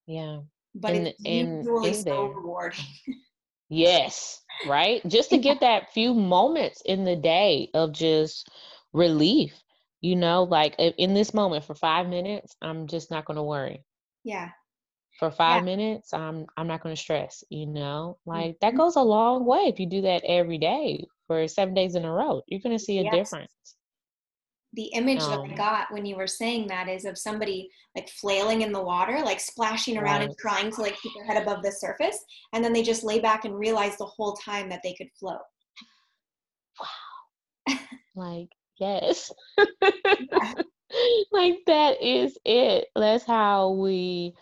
Yeah. 0.07 0.39
But 0.73 0.93
and, 0.93 1.07
it's 1.07 1.23
usually 1.23 1.93
so 1.93 2.25
rewarding. 2.25 2.85
yes, 3.69 4.41
right? 4.67 5.01
Just 5.07 5.29
to 5.29 5.37
get 5.39 5.61
that 5.61 5.93
few 5.93 6.13
moments 6.13 6.81
in 6.85 7.05
the 7.05 7.15
day 7.15 7.69
of 7.73 7.93
just 7.93 8.49
relief, 8.93 9.53
you 10.01 10.15
know, 10.15 10.43
like 10.43 10.75
in 10.77 11.13
this 11.13 11.33
moment 11.33 11.63
for 11.63 11.75
five 11.75 12.07
minutes, 12.07 12.55
I'm 12.61 12.87
just 12.87 13.11
not 13.11 13.25
going 13.25 13.37
to 13.37 13.43
worry. 13.43 13.83
Yeah. 14.23 14.49
For 15.19 15.31
five 15.31 15.61
yeah. 15.61 15.75
minutes, 15.75 16.13
I'm 16.13 16.45
I'm 16.57 16.67
not 16.67 16.83
going 16.83 16.95
to 16.95 17.01
stress. 17.01 17.43
You 17.49 17.67
know, 17.67 18.17
like 18.25 18.45
mm-hmm. 18.45 18.57
that 18.61 18.75
goes 18.75 18.95
a 18.95 19.01
long 19.01 19.45
way 19.45 19.61
if 19.65 19.79
you 19.79 19.85
do 19.85 20.01
that 20.01 20.23
every 20.25 20.57
day 20.57 21.05
for 21.27 21.47
seven 21.47 21.73
days 21.73 21.95
in 21.95 22.05
a 22.05 22.11
row. 22.11 22.41
You're 22.47 22.59
going 22.59 22.77
to 22.77 22.83
see 22.83 22.99
a 22.99 23.03
yes. 23.03 23.13
difference 23.13 23.75
the 24.75 24.85
image 24.87 25.21
um, 25.21 25.29
that 25.29 25.39
I 25.39 25.43
um 25.43 25.55
got 25.55 25.91
when 25.91 26.05
you 26.05 26.15
were 26.15 26.27
saying 26.27 26.67
that 26.67 26.89
is 26.89 27.05
of 27.05 27.17
somebody 27.17 27.69
like 27.95 28.09
flailing 28.09 28.61
in 28.61 28.71
the 28.71 28.81
water, 28.81 29.21
like 29.23 29.39
splashing 29.39 29.97
around 29.97 30.19
right. 30.19 30.29
and 30.29 30.37
trying 30.37 30.71
to 30.71 30.81
like 30.81 30.99
keep 31.01 31.13
their 31.15 31.25
head 31.25 31.41
above 31.41 31.63
the 31.63 31.71
surface, 31.71 32.23
and 32.53 32.63
then 32.63 32.73
they 32.73 32.83
just 32.83 33.03
lay 33.03 33.19
back 33.19 33.45
and 33.45 33.57
realize 33.57 33.97
the 33.97 34.05
whole 34.05 34.33
time 34.33 34.69
that 34.69 34.81
they 34.83 34.93
could 34.93 35.09
float. 35.19 35.39
Wow. 36.79 37.77
like, 38.15 38.49
yes. 38.79 39.31
like 41.31 41.59
that 41.67 42.01
is 42.01 42.37
it. 42.45 42.87
That's 42.95 43.25
how 43.25 43.71
we, 43.71 44.33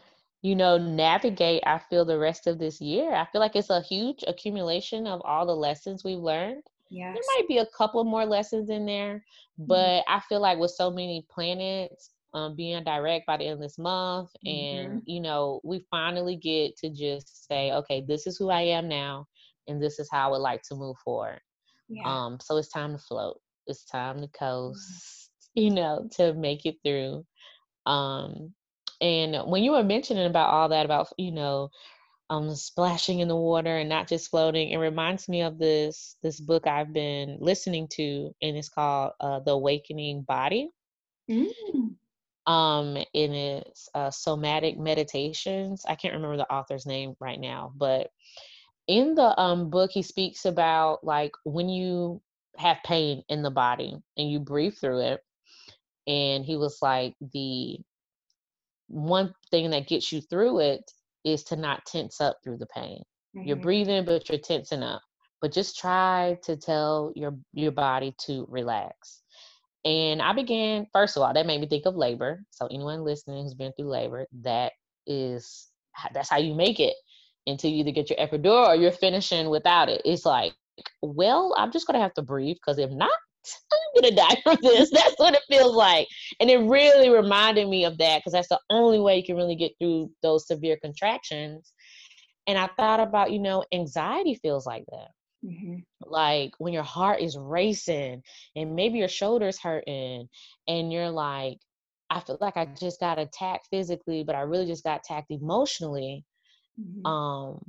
you 0.44 0.56
know, 0.56 0.78
navigate, 0.78 1.64
I 1.66 1.80
feel, 1.80 2.06
the 2.06 2.20
rest 2.20 2.46
of 2.46 2.60
this 2.60 2.80
year. 2.80 3.16
I 3.16 3.26
feel 3.32 3.42
like 3.42 3.56
it's 3.56 3.72
a 3.72 3.82
huge 3.82 4.24
accumulation 4.28 5.08
of 5.08 5.22
all 5.26 5.48
the 5.48 5.56
lessons 5.56 6.04
we've 6.04 6.20
learned 6.20 6.62
Yes. 6.94 7.16
There 7.16 7.36
might 7.36 7.48
be 7.48 7.58
a 7.58 7.66
couple 7.66 8.04
more 8.04 8.26
lessons 8.26 8.70
in 8.70 8.86
there, 8.86 9.16
mm-hmm. 9.60 9.66
but 9.66 10.04
mm-hmm. 10.04 10.14
I 10.16 10.20
feel 10.30 10.40
like 10.40 10.60
with 10.60 10.72
so 10.72 10.92
many 10.92 11.26
planets 11.30 12.12
um, 12.36 12.56
being 12.56 12.84
direct 12.84 13.26
by 13.26 13.38
the 13.38 13.46
end 13.46 13.54
of 13.56 13.60
this 13.62 13.80
month, 13.80 14.30
mm-hmm. 14.46 14.88
and 14.92 15.02
you 15.06 15.20
know, 15.20 15.60
we 15.64 15.84
finally 15.90 16.36
get 16.36 16.78
to 16.78 16.90
just 16.90 17.48
say, 17.48 17.72
okay, 17.72 18.06
this 18.08 18.28
is 18.28 18.38
who 18.38 18.52
I 18.52 18.62
am 18.62 18.88
now, 18.88 19.26
and 19.68 19.82
this 19.82 19.98
is 19.98 20.08
how 20.12 20.28
I 20.28 20.32
would 20.32 20.38
like 20.38 20.62
to 20.64 20.76
move 20.76 20.96
forward. 21.04 21.40
Yeah. 21.90 22.04
Um, 22.06 22.38
so 22.40 22.58
it's 22.58 22.70
time 22.70 22.94
to 22.94 23.00
float. 23.00 23.40
It's 23.66 23.86
time 23.86 24.18
to 24.18 24.28
mm-hmm. 24.28 24.46
coast. 24.46 24.80
Mm-hmm. 24.82 25.20
You 25.56 25.70
know, 25.70 26.10
to 26.14 26.34
make 26.34 26.66
it 26.66 26.78
through. 26.84 27.24
Um, 27.86 28.56
and 29.04 29.36
when 29.52 29.64
you 29.64 29.72
were 29.72 29.84
mentioning 29.84 30.26
about 30.26 30.50
all 30.50 30.70
that, 30.70 30.86
about 30.86 31.12
you 31.18 31.32
know, 31.32 31.70
um, 32.30 32.56
splashing 32.56 33.20
in 33.20 33.28
the 33.28 33.36
water 33.36 33.78
and 33.78 33.90
not 33.90 34.08
just 34.08 34.30
floating. 34.30 34.70
It 34.70 34.78
reminds 34.78 35.28
me 35.28 35.42
of 35.42 35.60
this 35.60 36.16
this 36.24 36.40
book 36.40 36.66
I've 36.66 36.94
been 36.94 37.38
listening 37.42 37.88
to, 37.90 38.34
and 38.42 38.58
it's 38.58 38.70
called 38.70 39.12
uh, 39.20 39.42
"The 39.42 39.52
Awakening 39.52 40.24
Body." 40.24 40.72
Mm. 41.30 41.96
Um, 42.46 42.98
and 42.98 43.06
it's 43.14 43.90
uh, 43.94 44.10
somatic 44.10 44.80
meditations. 44.80 45.86
I 45.88 45.96
can't 45.96 46.14
remember 46.14 46.38
the 46.38 46.52
author's 46.52 46.86
name 46.86 47.16
right 47.20 47.40
now, 47.40 47.74
but 47.76 48.10
in 48.88 49.16
the 49.16 49.40
um, 49.40 49.70
book, 49.70 49.92
he 49.92 50.02
speaks 50.02 50.46
about 50.46 51.04
like 51.04 51.32
when 51.46 51.70
you 51.70 52.22
have 52.58 52.78
pain 52.86 53.24
in 53.30 53.42
the 53.42 53.52
body 53.52 53.98
and 54.18 54.32
you 54.32 54.40
breathe 54.40 54.76
through 54.76 55.02
it. 55.02 55.22
And 56.06 56.44
he 56.44 56.58
was 56.58 56.80
like, 56.82 57.16
the 57.32 57.80
one 58.88 59.34
thing 59.52 59.70
that 59.72 59.88
gets 59.88 60.12
you 60.12 60.22
through 60.22 60.60
it 60.60 60.84
is 61.24 61.44
to 61.46 61.56
not 61.56 61.86
tense 61.86 62.20
up 62.22 62.38
through 62.44 62.58
the 62.58 62.68
pain. 62.68 63.02
Mm-hmm. 63.36 63.48
You're 63.48 63.58
breathing, 63.58 64.06
but 64.06 64.30
you're 64.30 64.40
tensing 64.40 64.84
up. 64.84 65.02
But 65.42 65.52
just 65.52 65.78
try 65.78 66.38
to 66.44 66.56
tell 66.56 67.12
your 67.16 67.38
your 67.54 67.72
body 67.72 68.16
to 68.26 68.46
relax. 68.50 69.22
And 69.86 70.22
I 70.22 70.32
began, 70.32 70.88
first 70.94 71.18
of 71.18 71.24
all, 71.24 71.34
that 71.34 71.46
made 71.46 71.60
me 71.60 71.68
think 71.68 71.86
of 71.86 71.96
labor. 71.96 72.46
So 72.52 72.68
anyone 72.68 73.04
listening 73.04 73.44
who's 73.44 73.54
been 73.54 73.74
through 73.74 73.90
labor, 73.90 74.26
that 74.44 74.72
is 75.06 75.68
that's 76.14 76.30
how 76.30 76.38
you 76.38 76.56
make 76.56 76.80
it 76.80 76.96
until 77.46 77.72
you 77.72 77.80
either 77.80 77.92
get 77.92 78.10
your 78.10 78.20
epidural 78.20 78.68
or 78.68 78.76
you're 78.76 78.92
finishing 78.92 79.50
without 79.50 79.90
it. 79.90 80.02
It's 80.06 80.26
like, 80.26 80.54
well, 81.02 81.54
I'm 81.58 81.72
just 81.72 81.88
gonna 81.88 82.00
have 82.00 82.14
to 82.14 82.22
breathe 82.22 82.56
because 82.56 82.78
if 82.78 82.92
not, 82.92 83.12
I'm 83.72 84.02
gonna 84.02 84.16
die 84.16 84.42
from 84.44 84.58
this. 84.62 84.90
That's 84.94 85.16
what 85.18 85.34
it 85.34 85.44
feels 85.50 85.76
like. 85.76 86.08
And 86.40 86.50
it 86.50 86.58
really 86.58 87.10
reminded 87.10 87.68
me 87.68 87.86
of 87.86 87.98
that 87.98 88.20
because 88.20 88.34
that's 88.34 88.50
the 88.50 88.60
only 88.70 89.00
way 89.00 89.18
you 89.18 89.24
can 89.24 89.36
really 89.36 89.56
get 89.56 89.74
through 89.80 90.12
those 90.22 90.48
severe 90.48 90.78
contractions. 90.82 91.74
And 92.48 92.58
I 92.58 92.70
thought 92.78 93.00
about, 93.00 93.32
you 93.32 93.40
know, 93.40 93.64
anxiety 93.74 94.36
feels 94.36 94.66
like 94.66 94.84
that. 94.92 95.10
Mm-hmm. 95.46 95.80
Like 96.06 96.54
when 96.58 96.74
your 96.74 96.84
heart 96.84 97.22
is 97.22 97.38
racing 97.38 98.22
and 98.56 98.76
maybe 98.76 99.00
your 99.00 99.08
shoulders 99.08 99.60
hurting, 99.60 100.28
and 100.68 100.94
you're 100.94 101.10
like, 101.10 101.58
I 102.10 102.20
feel 102.20 102.38
like 102.40 102.58
I 102.58 102.66
just 102.66 103.00
got 103.00 103.20
attacked 103.20 103.68
physically, 103.72 104.24
but 104.24 104.36
I 104.36 104.42
really 104.42 104.68
just 104.68 104.84
got 104.84 105.02
attacked 105.02 105.32
emotionally. 105.32 106.26
Mm-hmm. 106.80 107.06
Um, 107.06 107.66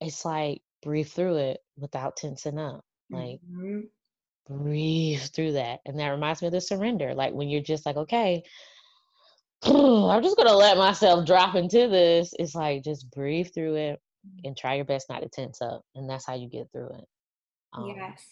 it's 0.00 0.24
like 0.24 0.62
breathe 0.82 1.08
through 1.08 1.36
it 1.36 1.58
without 1.76 2.16
tensing 2.16 2.58
up. 2.58 2.84
Like 3.10 3.40
mm-hmm 3.50 3.80
breathe 4.48 5.20
through 5.20 5.52
that. 5.52 5.80
And 5.86 5.98
that 5.98 6.08
reminds 6.08 6.42
me 6.42 6.48
of 6.48 6.52
the 6.52 6.60
surrender. 6.60 7.14
Like 7.14 7.32
when 7.32 7.48
you're 7.48 7.62
just 7.62 7.86
like, 7.86 7.96
okay, 7.96 8.42
I'm 9.62 10.22
just 10.22 10.36
gonna 10.36 10.54
let 10.54 10.76
myself 10.76 11.26
drop 11.26 11.54
into 11.54 11.88
this. 11.88 12.32
It's 12.38 12.54
like 12.54 12.84
just 12.84 13.10
breathe 13.10 13.48
through 13.54 13.76
it 13.76 14.00
and 14.44 14.56
try 14.56 14.74
your 14.74 14.84
best 14.84 15.08
not 15.08 15.22
to 15.22 15.28
tense 15.28 15.60
up. 15.60 15.82
And 15.94 16.08
that's 16.08 16.26
how 16.26 16.34
you 16.34 16.48
get 16.48 16.68
through 16.72 16.90
it. 16.90 17.04
Um, 17.72 17.86
yes. 17.96 18.24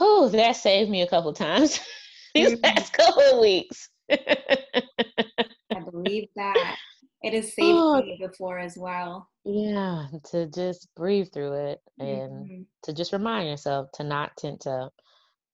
Oh, 0.00 0.28
that 0.30 0.56
saved 0.56 0.90
me 0.90 1.02
a 1.02 1.06
couple 1.06 1.32
times 1.32 1.80
these 2.34 2.52
mm-hmm. 2.52 2.60
past 2.60 2.92
couple 2.92 3.22
of 3.22 3.40
weeks. 3.40 3.88
I 4.10 5.80
believe 5.90 6.28
that. 6.36 6.76
It 7.22 7.34
has 7.34 7.54
saved 7.54 7.78
oh, 7.78 8.02
me 8.02 8.18
before 8.20 8.58
as 8.58 8.76
well. 8.76 9.28
Yeah, 9.44 10.06
to 10.30 10.46
just 10.46 10.88
breathe 10.96 11.28
through 11.32 11.52
it 11.52 11.80
and 11.98 12.32
mm-hmm. 12.32 12.62
to 12.82 12.92
just 12.92 13.12
remind 13.12 13.48
yourself 13.48 13.90
to 13.94 14.04
not 14.04 14.36
tend 14.36 14.60
to 14.62 14.90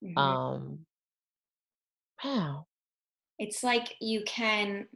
mm-hmm. 0.04 0.18
um 0.18 0.80
wow. 2.24 2.66
It's 3.38 3.62
like 3.62 3.94
you 4.00 4.22
can 4.26 4.86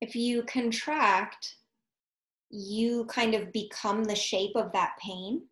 if 0.00 0.14
you 0.14 0.42
contract, 0.42 1.56
you 2.50 3.06
kind 3.06 3.34
of 3.34 3.52
become 3.52 4.04
the 4.04 4.14
shape 4.14 4.56
of 4.56 4.72
that 4.72 4.92
pain. 5.02 5.42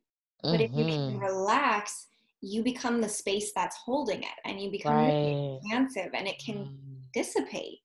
But 0.43 0.61
mm-hmm. 0.61 0.63
if 0.63 0.71
you 0.73 0.85
can 0.85 1.13
mm-hmm. 1.13 1.19
relax, 1.19 2.09
you 2.43 2.63
become 2.63 3.01
the 3.01 3.09
space 3.09 3.53
that's 3.55 3.77
holding 3.77 4.23
it 4.23 4.39
and 4.45 4.61
you 4.61 4.71
become 4.71 4.95
right. 4.95 5.07
really 5.07 5.57
expansive 5.57 6.11
and 6.13 6.29
it 6.29 6.39
can 6.45 6.57
mm. 6.57 6.77
dissipate. 7.15 7.79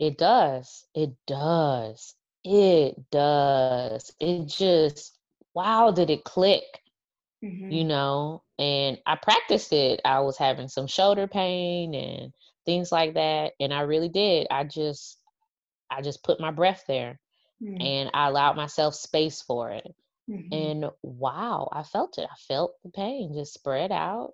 It 0.00 0.18
does. 0.18 0.86
It 0.94 1.12
does. 1.26 2.14
It 2.42 2.96
does. 3.10 4.10
It 4.18 4.46
just, 4.46 5.16
wow, 5.54 5.90
did 5.92 6.10
it 6.10 6.24
click? 6.24 6.64
Mm-hmm. 7.44 7.70
You 7.70 7.84
know, 7.84 8.42
and 8.58 8.98
I 9.06 9.16
practiced 9.16 9.72
it. 9.72 10.00
I 10.04 10.20
was 10.20 10.36
having 10.36 10.68
some 10.68 10.86
shoulder 10.86 11.26
pain 11.26 11.94
and 11.94 12.32
things 12.66 12.90
like 12.90 13.14
that. 13.14 13.52
And 13.60 13.72
I 13.72 13.82
really 13.82 14.10
did. 14.10 14.46
I 14.50 14.64
just, 14.64 15.18
I 15.90 16.02
just 16.02 16.22
put 16.22 16.40
my 16.40 16.50
breath 16.50 16.84
there 16.86 17.18
mm-hmm. 17.62 17.80
and 17.80 18.10
I 18.12 18.28
allowed 18.28 18.56
myself 18.56 18.94
space 18.94 19.40
for 19.40 19.70
it. 19.70 19.94
Mm-hmm. 20.28 20.52
And 20.52 20.90
wow, 21.02 21.68
I 21.72 21.82
felt 21.82 22.18
it. 22.18 22.28
I 22.30 22.36
felt 22.46 22.74
the 22.84 22.90
pain 22.90 23.32
just 23.34 23.54
spread 23.54 23.90
out. 23.90 24.32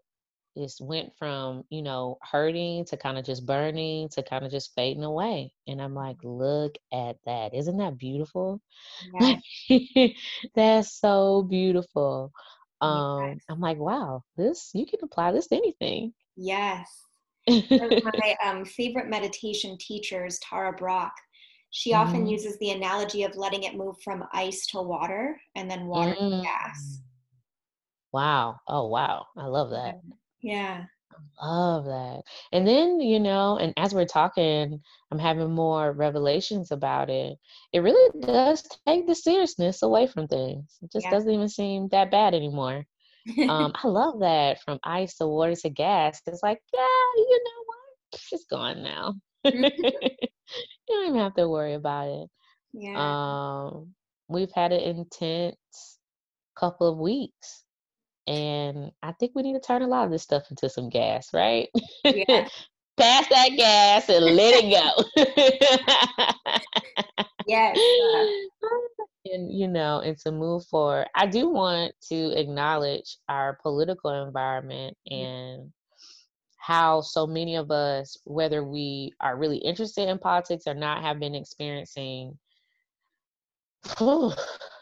It 0.57 0.73
went 0.81 1.13
from, 1.19 1.65
you 1.71 1.83
know, 1.83 2.19
hurting 2.23 2.85
to 2.87 2.97
kind 2.97 3.19
of 3.19 3.25
just 3.25 3.47
burning 3.47 4.09
to 4.11 4.23
kind 4.23 4.45
of 4.45 4.51
just 4.51 4.75
fading 4.75 5.05
away. 5.05 5.53
And 5.67 5.81
I'm 5.81 5.95
like, 5.95 6.17
look 6.23 6.77
at 6.93 7.17
that. 7.27 7.55
Isn't 7.55 7.79
that 7.79 7.99
beautiful? 7.99 8.61
Yeah. 9.21 10.09
That's 10.55 10.99
so 10.99 11.43
beautiful. 11.43 12.33
Um, 12.81 13.29
yes. 13.29 13.39
I'm 13.49 13.61
like, 13.61 13.79
wow, 13.79 14.23
this 14.37 14.71
you 14.75 14.87
can 14.87 15.01
apply 15.03 15.33
this 15.33 15.47
to 15.49 15.57
anything. 15.57 16.13
Yes. 16.37 16.89
my 17.49 18.37
um, 18.45 18.65
favorite 18.65 19.09
meditation 19.09 19.77
teachers, 19.79 20.39
Tara 20.41 20.73
Brach 20.73 21.13
she 21.77 21.93
mm. 21.93 21.99
often 21.99 22.21
mm-hmm. 22.21 22.29
uses 22.29 22.59
the 22.59 22.71
analogy 22.71 23.23
of 23.25 23.37
letting 23.37 23.65
it 23.65 23.77
move 23.77 23.97
from 24.03 24.25
ice 24.33 24.67
to 24.69 24.81
water 24.81 25.39
and 25.55 25.71
then 25.71 25.87
water 25.87 26.15
mm. 26.15 26.39
to 26.39 26.43
gas. 26.43 27.03
Wow. 28.13 28.57
Oh, 28.67 28.87
wow. 28.87 29.27
I 29.37 29.45
love 29.45 29.71
that. 29.71 30.01
Yeah. 30.41 30.85
Love 31.43 31.85
that. 31.85 32.23
And 32.53 32.67
then, 32.67 33.01
you 33.01 33.21
know, 33.21 33.59
and 33.59 33.73
as 33.77 33.95
we're 33.95 34.07
talking, 34.07 34.81
I'm 35.11 35.19
having 35.19 35.53
more 35.53 35.93
revelations 35.93 36.71
about 36.71 37.11
it. 37.11 37.39
It 37.73 37.81
really 37.81 38.11
does 38.21 38.63
take 38.87 39.07
the 39.07 39.15
seriousness 39.15 39.83
away 39.83 40.07
from 40.07 40.29
things. 40.29 40.79
It 40.83 40.93
just 40.93 41.07
yeah. 41.07 41.11
doesn't 41.11 41.31
even 41.31 41.49
seem 41.49 41.89
that 41.89 42.11
bad 42.11 42.35
anymore. 42.35 42.87
um, 43.49 43.73
I 43.83 43.87
love 43.89 44.21
that 44.21 44.61
from 44.63 44.79
ice 44.85 45.17
to 45.17 45.27
water 45.27 45.55
to 45.55 45.71
gas. 45.71 46.21
It's 46.27 46.43
like, 46.43 46.61
yeah, 46.73 46.81
you 47.17 47.41
know 47.45 47.63
what? 47.67 48.21
It's 48.33 48.45
gone 48.45 48.83
now. 48.83 49.15
you 49.45 49.71
don't 50.89 51.09
even 51.09 51.21
have 51.21 51.35
to 51.35 51.49
worry 51.49 51.75
about 51.75 52.09
it. 52.09 52.31
Yeah. 52.73 52.95
Um, 53.71 53.95
we've 54.29 54.53
had 54.55 54.73
an 54.73 54.81
intense 54.81 55.99
couple 56.59 56.91
of 56.91 56.99
weeks. 56.99 57.65
And 58.27 58.91
I 59.03 59.13
think 59.13 59.33
we 59.35 59.43
need 59.43 59.55
to 59.55 59.61
turn 59.61 59.83
a 59.83 59.87
lot 59.87 60.05
of 60.05 60.11
this 60.11 60.23
stuff 60.23 60.51
into 60.51 60.69
some 60.69 60.89
gas, 60.89 61.33
right? 61.33 61.69
Yeah. 62.05 62.49
Pass 62.97 63.29
that 63.29 63.51
gas 63.57 64.09
and 64.09 64.25
let 64.25 64.65
it 64.65 64.71
go. 64.71 66.55
yes. 67.47 67.79
And 69.33 69.53
you 69.53 69.67
know, 69.67 69.99
and 69.99 70.17
to 70.19 70.31
move 70.31 70.65
forward. 70.67 71.09
I 71.17 71.27
do 71.27 71.49
want 71.49 71.93
to 72.11 72.39
acknowledge 72.39 73.17
our 73.29 73.59
political 73.61 74.25
environment 74.25 74.97
mm. 75.11 75.21
and 75.21 75.73
how 76.59 77.01
so 77.01 77.27
many 77.27 77.57
of 77.57 77.73
us, 77.73 78.17
whether 78.23 78.63
we 78.63 79.11
are 79.21 79.37
really 79.37 79.57
interested 79.59 80.09
in 80.09 80.21
politics 80.21 80.69
or 80.69 80.75
not, 80.75 81.03
have 81.03 81.19
been 81.19 81.35
experiencing 81.35 82.39
whew, 83.99 84.33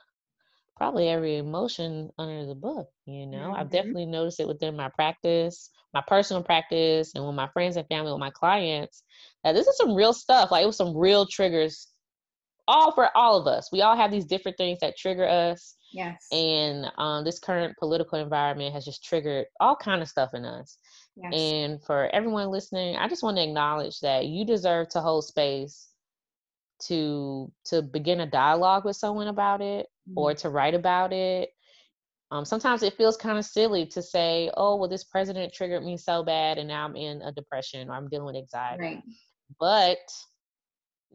probably 0.77 1.09
every 1.09 1.37
emotion 1.37 2.11
under 2.19 2.47
the 2.47 2.55
book. 2.55 2.89
You 3.07 3.27
know, 3.27 3.39
mm-hmm. 3.39 3.61
I've 3.61 3.71
definitely 3.71 4.07
noticed 4.07 4.41
it 4.41 4.49
within 4.49 4.77
my 4.77 4.89
practice, 4.89 5.71
my 5.93 6.03
personal 6.07 6.43
practice, 6.43 7.15
and 7.15 7.25
with 7.25 7.35
my 7.35 7.49
friends 7.49 7.77
and 7.77 7.87
family, 7.89 8.13
with 8.13 8.21
my 8.21 8.31
clients. 8.31 9.03
That 9.43 9.53
this 9.53 9.67
is 9.67 9.77
some 9.77 9.95
real 9.95 10.13
stuff. 10.13 10.51
Like 10.51 10.65
it 10.65 10.67
was 10.67 10.77
some 10.77 10.97
real 10.97 11.27
triggers, 11.27 11.89
all 12.67 12.93
for 12.93 13.17
all 13.17 13.41
of 13.41 13.47
us. 13.47 13.71
We 13.73 13.83
all 13.83 13.97
have 13.97 14.11
these 14.11 14.27
different 14.27 14.57
things 14.57 14.81
that 14.81 14.97
trigger 14.97 15.27
us. 15.27 15.77
Yes. 15.93 16.27
And 16.33 16.91
um, 16.99 17.25
this 17.25 17.39
current 17.39 17.77
political 17.79 18.19
environment 18.19 18.75
has 18.75 18.85
just 18.85 19.05
triggered 19.05 19.47
all 19.61 19.77
kind 19.77 20.03
of 20.03 20.09
stuff 20.09 20.31
in 20.35 20.45
us. 20.45 20.77
Yes. 21.17 21.33
And 21.33 21.85
for 21.85 22.13
everyone 22.13 22.49
listening, 22.49 22.97
I 22.97 23.07
just 23.07 23.23
want 23.23 23.37
to 23.37 23.45
acknowledge 23.45 24.01
that 24.01 24.27
you 24.27 24.45
deserve 24.45 24.89
to 24.91 25.01
hold 25.01 25.25
space 25.25 25.89
to 26.87 27.53
to 27.65 27.83
begin 27.83 28.21
a 28.21 28.27
dialogue 28.27 28.85
with 28.85 28.97
someone 28.97 29.29
about 29.29 29.61
it 29.61 29.87
mm-hmm. 30.09 30.19
or 30.19 30.35
to 30.35 30.51
write 30.51 30.75
about 30.75 31.13
it. 31.13 31.51
Um, 32.31 32.45
sometimes 32.45 32.83
it 32.83 32.97
feels 32.97 33.17
kind 33.17 33.39
of 33.39 33.45
silly 33.45 33.87
to 33.87 34.03
say, 34.03 34.51
"Oh, 34.57 34.77
well, 34.77 34.89
this 34.89 35.05
president 35.05 35.53
triggered 35.53 35.85
me 35.85 35.97
so 35.97 36.23
bad, 36.25 36.59
and 36.59 36.69
now 36.69 36.85
I'm 36.85 36.97
in 36.97 37.23
a 37.23 37.33
depression 37.33 37.89
or 37.89 37.95
I'm 37.95 38.09
dealing 38.09 38.27
with 38.27 38.37
anxiety." 38.37 38.83
Right. 38.83 39.03
But 39.61 39.99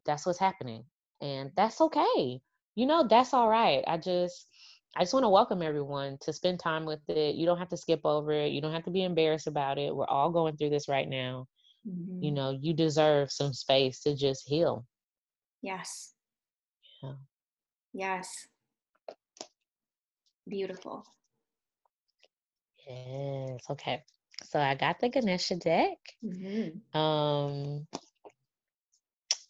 that's 0.05 0.25
what's 0.25 0.39
happening, 0.39 0.85
and 1.21 1.51
that's 1.55 1.81
okay. 1.81 2.41
You 2.75 2.85
know, 2.85 3.05
that's 3.07 3.33
all 3.33 3.49
right. 3.49 3.83
I 3.87 3.97
just 3.97 4.47
I 4.95 5.01
just 5.01 5.13
want 5.13 5.23
to 5.23 5.29
welcome 5.29 5.61
everyone 5.61 6.17
to 6.21 6.33
spend 6.33 6.59
time 6.59 6.85
with 6.85 7.01
it. 7.09 7.35
You 7.35 7.45
don't 7.45 7.59
have 7.59 7.69
to 7.69 7.77
skip 7.77 8.01
over 8.05 8.31
it. 8.31 8.51
You 8.51 8.61
don't 8.61 8.73
have 8.73 8.85
to 8.85 8.91
be 8.91 9.03
embarrassed 9.03 9.47
about 9.47 9.77
it. 9.77 9.95
We're 9.95 10.07
all 10.07 10.31
going 10.31 10.57
through 10.57 10.71
this 10.71 10.89
right 10.89 11.07
now. 11.07 11.47
Mm-hmm. 11.87 12.23
You 12.23 12.31
know, 12.31 12.57
you 12.59 12.73
deserve 12.73 13.31
some 13.31 13.53
space 13.53 14.01
to 14.01 14.15
just 14.15 14.47
heal. 14.47 14.85
Yes. 15.61 16.13
Yeah. 17.03 17.13
Yes. 17.93 18.47
Beautiful. 20.49 21.05
Yes. 22.87 23.61
Okay. 23.69 24.03
So 24.45 24.59
I 24.59 24.75
got 24.75 24.99
the 24.99 25.09
Ganesha 25.09 25.55
deck. 25.57 25.97
Mm-hmm. 26.23 26.97
Um 26.99 27.87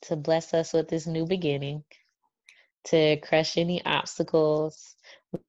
to 0.04 0.16
bless 0.16 0.54
us 0.54 0.74
with 0.74 0.90
this 0.90 1.08
new 1.08 1.26
beginning, 1.26 1.84
to 2.86 3.18
crush 3.18 3.58
any 3.58 3.84
obstacles, 3.86 4.96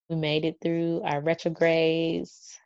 we 0.09 0.17
made 0.17 0.45
it 0.45 0.59
through 0.63 1.03
our 1.05 1.21
retrogrades. 1.21 2.59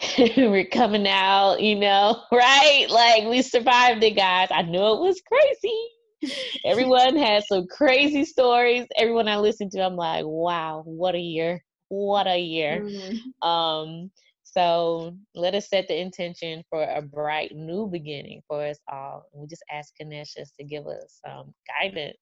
We're 0.36 0.66
coming 0.66 1.08
out, 1.08 1.60
you 1.60 1.76
know, 1.76 2.22
right? 2.32 2.86
Like 2.90 3.24
we 3.24 3.42
survived 3.42 4.02
it, 4.04 4.16
guys. 4.16 4.48
I 4.50 4.62
knew 4.62 4.78
it 4.78 5.00
was 5.00 5.22
crazy. 5.26 6.36
Everyone 6.64 7.16
had 7.16 7.44
some 7.44 7.66
crazy 7.66 8.24
stories. 8.24 8.86
Everyone 8.96 9.28
I 9.28 9.38
listened 9.38 9.72
to, 9.72 9.80
I'm 9.82 9.96
like, 9.96 10.24
wow, 10.26 10.82
what 10.84 11.14
a 11.14 11.20
year. 11.20 11.64
What 11.92 12.26
a 12.26 12.38
year. 12.38 12.80
Mm-hmm. 12.80 13.46
Um, 13.46 14.10
so 14.44 15.14
let 15.34 15.54
us 15.54 15.68
set 15.68 15.88
the 15.88 16.00
intention 16.00 16.64
for 16.70 16.82
a 16.82 17.02
bright 17.02 17.54
new 17.54 17.86
beginning 17.86 18.40
for 18.48 18.64
us 18.64 18.78
all. 18.90 19.26
We 19.34 19.46
just 19.46 19.62
ask 19.70 19.92
Ganesha 19.98 20.46
to 20.58 20.64
give 20.64 20.86
us 20.86 21.20
um, 21.28 21.52
guidance 21.68 22.16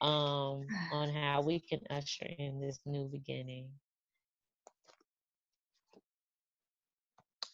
um, 0.00 0.66
on 0.92 1.08
how 1.10 1.42
we 1.42 1.60
can 1.60 1.78
usher 1.88 2.26
in 2.36 2.60
this 2.60 2.80
new 2.84 3.04
beginning. 3.04 3.68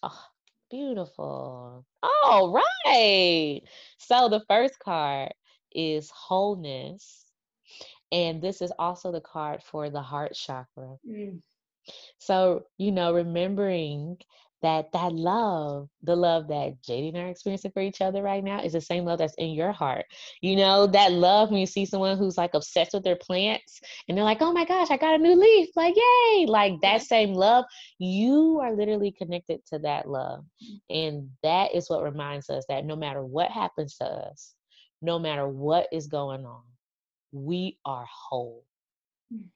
Oh, 0.02 0.24
beautiful. 0.70 1.84
All 2.02 2.62
right. 2.86 3.60
So 3.98 4.30
the 4.30 4.42
first 4.48 4.78
card 4.78 5.34
is 5.70 6.10
wholeness. 6.10 7.23
And 8.12 8.40
this 8.40 8.62
is 8.62 8.72
also 8.78 9.12
the 9.12 9.20
card 9.20 9.62
for 9.62 9.90
the 9.90 10.02
heart 10.02 10.34
chakra. 10.34 10.96
Mm. 11.08 11.40
So, 12.18 12.64
you 12.78 12.92
know, 12.92 13.12
remembering 13.12 14.18
that 14.64 14.90
that 14.92 15.12
love, 15.12 15.90
the 16.02 16.16
love 16.16 16.48
that 16.48 16.80
JD 16.88 17.10
and 17.10 17.18
I 17.18 17.20
are 17.24 17.28
experiencing 17.28 17.70
for 17.72 17.82
each 17.82 18.00
other 18.00 18.22
right 18.22 18.42
now, 18.42 18.62
is 18.62 18.72
the 18.72 18.80
same 18.80 19.04
love 19.04 19.18
that's 19.18 19.34
in 19.34 19.50
your 19.50 19.72
heart. 19.72 20.06
You 20.40 20.56
know, 20.56 20.86
that 20.86 21.12
love 21.12 21.50
when 21.50 21.60
you 21.60 21.66
see 21.66 21.84
someone 21.84 22.16
who's 22.16 22.38
like 22.38 22.54
obsessed 22.54 22.94
with 22.94 23.04
their 23.04 23.16
plants 23.16 23.78
and 24.08 24.16
they're 24.16 24.24
like, 24.24 24.40
oh 24.40 24.54
my 24.54 24.64
gosh, 24.64 24.90
I 24.90 24.96
got 24.96 25.16
a 25.16 25.22
new 25.22 25.34
leaf. 25.34 25.68
Like, 25.76 25.94
yay. 25.94 26.46
Like 26.46 26.80
that 26.80 27.02
same 27.02 27.34
love, 27.34 27.66
you 27.98 28.58
are 28.62 28.74
literally 28.74 29.12
connected 29.12 29.60
to 29.66 29.80
that 29.80 30.08
love. 30.08 30.46
And 30.88 31.28
that 31.42 31.74
is 31.74 31.90
what 31.90 32.02
reminds 32.02 32.48
us 32.48 32.64
that 32.70 32.86
no 32.86 32.96
matter 32.96 33.22
what 33.22 33.50
happens 33.50 33.96
to 33.96 34.06
us, 34.06 34.54
no 35.02 35.18
matter 35.18 35.46
what 35.46 35.88
is 35.92 36.06
going 36.06 36.46
on, 36.46 36.62
we 37.34 37.76
are 37.84 38.06
whole. 38.08 38.64
Mm. 39.34 39.46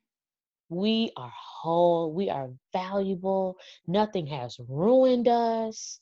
We 0.69 1.13
are 1.17 1.33
whole. 1.35 2.13
We 2.13 2.29
are 2.29 2.51
valuable. 2.73 3.57
Nothing 3.87 4.27
has 4.27 4.59
ruined 4.69 5.29
us. 5.29 6.01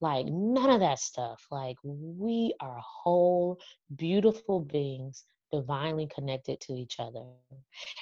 Like, 0.00 0.26
none 0.26 0.70
of 0.70 0.80
that 0.80 0.98
stuff. 0.98 1.44
Like, 1.50 1.76
we 1.84 2.54
are 2.60 2.80
whole, 2.82 3.58
beautiful 3.96 4.60
beings, 4.60 5.24
divinely 5.52 6.08
connected 6.12 6.60
to 6.60 6.72
each 6.72 6.96
other. 6.98 7.24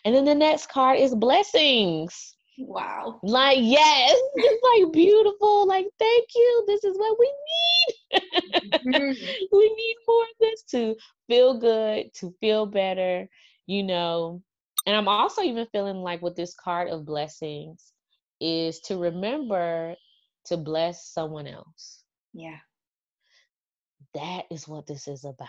And 0.04 0.14
then 0.14 0.24
the 0.24 0.34
next 0.34 0.68
card 0.68 0.98
is 0.98 1.14
blessings. 1.14 2.36
Wow. 2.58 3.20
Like, 3.22 3.58
yes, 3.60 4.18
it's 4.34 4.84
like 4.84 4.92
beautiful. 4.92 5.66
Like, 5.66 5.86
thank 5.98 6.28
you. 6.34 6.64
This 6.66 6.84
is 6.84 6.96
what 6.96 7.18
we 7.18 7.32
need. 7.52 8.22
mm-hmm. 8.86 9.24
we 9.52 9.74
need 9.74 9.96
more 10.08 10.22
of 10.22 10.38
this 10.40 10.62
to 10.70 10.96
feel 11.28 11.58
good, 11.58 12.12
to 12.14 12.34
feel 12.40 12.66
better, 12.66 13.28
you 13.66 13.82
know, 13.82 14.42
and 14.86 14.94
I'm 14.94 15.08
also 15.08 15.42
even 15.42 15.66
feeling 15.72 15.96
like 15.96 16.22
with 16.22 16.36
this 16.36 16.54
card 16.54 16.88
of 16.88 17.04
blessings 17.04 17.92
is 18.40 18.80
to 18.82 18.96
remember 18.96 19.96
to 20.46 20.56
bless 20.56 21.08
someone 21.08 21.48
else. 21.48 22.04
Yeah. 22.32 22.58
That 24.14 24.44
is 24.50 24.68
what 24.68 24.86
this 24.86 25.08
is 25.08 25.24
about. 25.24 25.48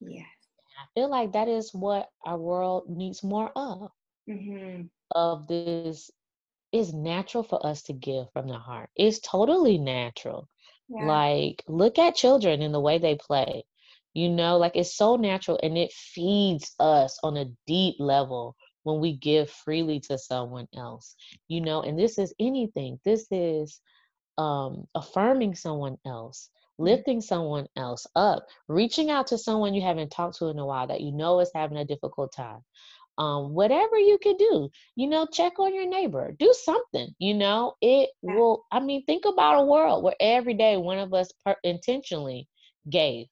Yeah. 0.00 0.20
I 0.20 0.84
feel 0.94 1.10
like 1.10 1.32
that 1.32 1.48
is 1.48 1.74
what 1.74 2.08
our 2.24 2.38
world 2.38 2.84
needs 2.88 3.24
more 3.24 3.50
of. 3.56 3.90
Mm-hmm. 4.28 4.82
Of 5.12 5.46
this 5.46 6.10
is 6.72 6.92
natural 6.92 7.42
for 7.42 7.64
us 7.64 7.82
to 7.84 7.92
give 7.92 8.30
from 8.32 8.48
the 8.48 8.58
heart. 8.58 8.90
It's 8.96 9.20
totally 9.20 9.78
natural. 9.78 10.48
Yeah. 10.88 11.06
Like, 11.06 11.64
look 11.68 11.98
at 11.98 12.16
children 12.16 12.62
and 12.62 12.74
the 12.74 12.80
way 12.80 12.98
they 12.98 13.16
play. 13.16 13.64
You 14.14 14.30
know, 14.30 14.56
like 14.56 14.76
it's 14.76 14.96
so 14.96 15.16
natural 15.16 15.60
and 15.62 15.76
it 15.76 15.92
feeds 15.92 16.74
us 16.80 17.18
on 17.22 17.36
a 17.36 17.50
deep 17.66 17.96
level 17.98 18.56
when 18.84 18.98
we 18.98 19.14
give 19.16 19.50
freely 19.50 20.00
to 20.00 20.16
someone 20.16 20.68
else. 20.74 21.14
You 21.48 21.60
know, 21.60 21.82
and 21.82 21.98
this 21.98 22.18
is 22.18 22.34
anything. 22.40 22.98
This 23.04 23.26
is 23.30 23.80
um 24.38 24.86
affirming 24.94 25.54
someone 25.54 25.98
else, 26.06 26.48
mm-hmm. 26.48 26.84
lifting 26.84 27.20
someone 27.20 27.66
else 27.76 28.06
up, 28.16 28.46
reaching 28.68 29.10
out 29.10 29.26
to 29.28 29.38
someone 29.38 29.74
you 29.74 29.82
haven't 29.82 30.10
talked 30.10 30.38
to 30.38 30.46
in 30.46 30.58
a 30.58 30.64
while 30.64 30.86
that 30.86 31.02
you 31.02 31.12
know 31.12 31.40
is 31.40 31.50
having 31.54 31.76
a 31.76 31.84
difficult 31.84 32.32
time 32.32 32.64
um, 33.18 33.54
whatever 33.54 33.96
you 33.98 34.18
could 34.22 34.38
do, 34.38 34.70
you 34.94 35.06
know, 35.06 35.26
check 35.26 35.58
on 35.58 35.74
your 35.74 35.88
neighbor, 35.88 36.32
do 36.38 36.52
something, 36.52 37.14
you 37.18 37.34
know, 37.34 37.74
it 37.80 38.10
yeah. 38.22 38.34
will, 38.34 38.64
I 38.70 38.80
mean, 38.80 39.04
think 39.04 39.24
about 39.24 39.60
a 39.60 39.66
world 39.66 40.04
where 40.04 40.16
every 40.20 40.54
day 40.54 40.76
one 40.76 40.98
of 40.98 41.14
us 41.14 41.32
per- 41.44 41.56
intentionally 41.64 42.48
gave, 42.88 43.26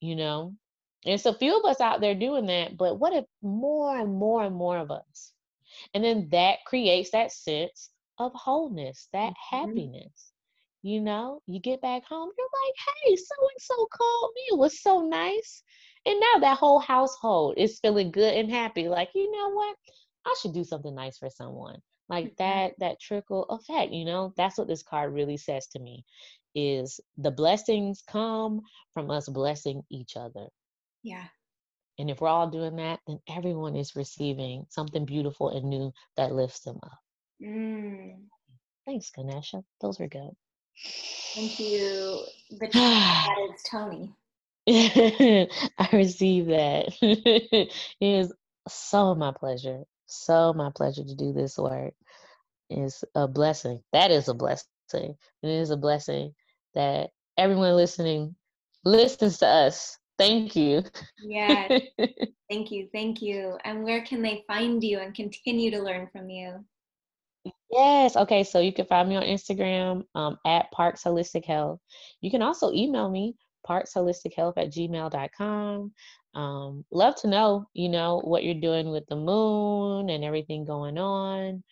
you 0.00 0.16
know, 0.16 0.54
and 1.04 1.14
it's 1.14 1.26
a 1.26 1.34
few 1.34 1.58
of 1.58 1.64
us 1.64 1.80
out 1.80 2.00
there 2.00 2.14
doing 2.14 2.46
that, 2.46 2.76
but 2.76 2.98
what 2.98 3.12
if 3.12 3.24
more 3.42 3.98
and 3.98 4.14
more 4.14 4.44
and 4.44 4.54
more 4.54 4.78
of 4.78 4.90
us? 4.90 5.32
And 5.94 6.04
then 6.04 6.28
that 6.30 6.58
creates 6.64 7.10
that 7.10 7.32
sense 7.32 7.90
of 8.18 8.32
wholeness, 8.34 9.08
that 9.12 9.32
mm-hmm. 9.32 9.56
happiness. 9.56 10.32
You 10.84 11.00
know, 11.00 11.40
you 11.46 11.60
get 11.60 11.80
back 11.80 12.04
home, 12.04 12.30
you're 12.36 12.48
like, 12.66 12.74
hey, 13.04 13.16
so 13.16 13.34
and 13.40 13.60
so 13.60 13.86
called 13.92 14.30
me. 14.34 14.42
It 14.50 14.58
was 14.58 14.80
so 14.80 15.00
nice. 15.02 15.62
And 16.04 16.20
now 16.20 16.40
that 16.40 16.58
whole 16.58 16.80
household 16.80 17.54
is 17.56 17.78
feeling 17.78 18.10
good 18.10 18.34
and 18.34 18.50
happy. 18.50 18.88
Like, 18.88 19.10
you 19.14 19.30
know 19.30 19.50
what? 19.50 19.76
I 20.26 20.34
should 20.40 20.54
do 20.54 20.64
something 20.64 20.94
nice 20.94 21.18
for 21.18 21.30
someone. 21.30 21.80
Like 22.08 22.26
mm-hmm. 22.26 22.34
that, 22.38 22.72
that 22.78 23.00
trickle 23.00 23.44
effect, 23.44 23.92
you 23.92 24.04
know, 24.04 24.32
that's 24.36 24.58
what 24.58 24.68
this 24.68 24.82
card 24.82 25.14
really 25.14 25.36
says 25.36 25.66
to 25.68 25.78
me 25.78 26.04
is 26.54 27.00
the 27.16 27.30
blessings 27.30 28.02
come 28.06 28.60
from 28.92 29.10
us 29.10 29.28
blessing 29.28 29.82
each 29.90 30.16
other. 30.16 30.48
Yeah. 31.02 31.24
And 31.98 32.10
if 32.10 32.20
we're 32.20 32.28
all 32.28 32.50
doing 32.50 32.76
that, 32.76 33.00
then 33.06 33.20
everyone 33.28 33.76
is 33.76 33.96
receiving 33.96 34.66
something 34.68 35.04
beautiful 35.04 35.50
and 35.50 35.64
new 35.64 35.92
that 36.16 36.32
lifts 36.32 36.60
them 36.60 36.78
up. 36.82 36.98
Mm. 37.42 38.24
Thanks, 38.86 39.10
Ganesha. 39.10 39.62
Those 39.80 39.98
were 39.98 40.08
good. 40.08 40.30
Thank 41.34 41.60
you. 41.60 42.24
The 42.50 42.68
that 42.72 43.36
is 43.54 43.62
Tony. 43.70 44.12
I 44.68 45.88
receive 45.92 46.46
that. 46.46 46.92
it 47.02 47.72
is 48.00 48.32
so 48.68 49.14
my 49.14 49.32
pleasure. 49.32 49.82
So 50.06 50.52
my 50.52 50.70
pleasure 50.74 51.04
to 51.04 51.14
do 51.14 51.32
this 51.32 51.58
work. 51.58 51.94
It's 52.70 53.02
a 53.14 53.26
blessing. 53.26 53.82
That 53.92 54.10
is 54.10 54.28
a 54.28 54.34
blessing. 54.34 54.66
It 54.92 55.16
is 55.42 55.70
a 55.70 55.76
blessing 55.76 56.34
that 56.74 57.10
everyone 57.36 57.74
listening 57.74 58.36
listens 58.84 59.38
to 59.38 59.46
us. 59.46 59.98
Thank 60.18 60.54
you. 60.54 60.84
Yeah. 61.22 61.66
thank 62.50 62.70
you. 62.70 62.88
Thank 62.92 63.20
you. 63.20 63.58
And 63.64 63.82
where 63.82 64.04
can 64.04 64.22
they 64.22 64.44
find 64.46 64.82
you 64.84 64.98
and 65.00 65.14
continue 65.14 65.70
to 65.72 65.82
learn 65.82 66.08
from 66.12 66.30
you? 66.30 66.64
Yes. 67.70 68.16
Okay. 68.16 68.44
So 68.44 68.60
you 68.60 68.72
can 68.72 68.86
find 68.86 69.08
me 69.08 69.16
on 69.16 69.24
Instagram 69.24 70.04
um, 70.14 70.38
at 70.46 70.70
Parks 70.70 71.02
Holistic 71.02 71.44
Health. 71.44 71.80
You 72.20 72.30
can 72.30 72.42
also 72.42 72.70
email 72.72 73.10
me 73.10 73.34
parksholistichealth 73.68 74.54
at 74.56 74.72
gmail.com. 74.72 75.92
Um, 76.34 76.84
love 76.90 77.14
to 77.16 77.28
know, 77.28 77.66
you 77.74 77.88
know, 77.88 78.20
what 78.24 78.44
you're 78.44 78.54
doing 78.54 78.90
with 78.90 79.04
the 79.08 79.16
moon 79.16 80.10
and 80.10 80.24
everything 80.24 80.64
going 80.64 80.98
on. 80.98 81.62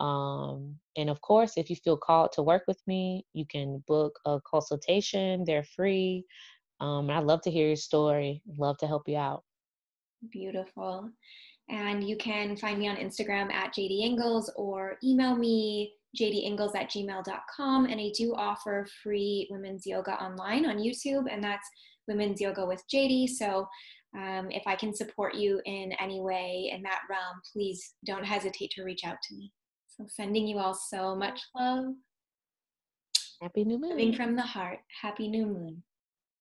Um, 0.00 0.76
and 0.96 1.08
of 1.08 1.20
course, 1.20 1.52
if 1.56 1.70
you 1.70 1.76
feel 1.76 1.96
called 1.96 2.32
to 2.32 2.42
work 2.42 2.64
with 2.66 2.80
me, 2.86 3.24
you 3.32 3.46
can 3.46 3.82
book 3.86 4.18
a 4.26 4.40
consultation. 4.46 5.44
They're 5.46 5.64
free. 5.76 6.24
Um, 6.80 7.10
I'd 7.10 7.24
love 7.24 7.40
to 7.42 7.50
hear 7.50 7.68
your 7.68 7.76
story. 7.76 8.42
Love 8.58 8.76
to 8.78 8.86
help 8.86 9.08
you 9.08 9.16
out. 9.16 9.44
Beautiful. 10.30 11.10
And 11.68 12.06
you 12.06 12.16
can 12.16 12.56
find 12.56 12.78
me 12.78 12.88
on 12.88 12.96
Instagram 12.96 13.52
at 13.52 13.74
JD 13.74 14.00
Ingles 14.00 14.52
or 14.56 14.98
email 15.02 15.34
me 15.34 15.94
jdingles 16.14 16.74
at 16.74 16.90
gmail.com. 16.90 17.86
And 17.86 18.00
I 18.00 18.10
do 18.16 18.34
offer 18.34 18.86
free 19.02 19.48
women's 19.50 19.86
yoga 19.86 20.12
online 20.22 20.66
on 20.66 20.78
YouTube, 20.78 21.24
and 21.30 21.42
that's 21.42 21.68
Women's 22.08 22.40
Yoga 22.40 22.66
with 22.66 22.82
JD. 22.92 23.28
So 23.30 23.66
um, 24.16 24.48
if 24.50 24.62
I 24.66 24.76
can 24.76 24.94
support 24.94 25.34
you 25.34 25.60
in 25.64 25.92
any 26.00 26.20
way 26.20 26.70
in 26.72 26.82
that 26.82 27.00
realm, 27.10 27.40
please 27.52 27.94
don't 28.06 28.24
hesitate 28.24 28.70
to 28.72 28.84
reach 28.84 29.04
out 29.04 29.16
to 29.28 29.34
me. 29.34 29.52
So 29.88 30.04
sending 30.08 30.46
you 30.46 30.58
all 30.58 30.74
so 30.74 31.14
much 31.14 31.40
love. 31.56 31.86
Happy 33.40 33.64
new 33.64 33.78
moon. 33.78 33.90
Living 33.90 34.14
from 34.14 34.36
the 34.36 34.42
heart. 34.42 34.78
Happy 35.02 35.28
new 35.28 35.46
moon. 35.46 35.82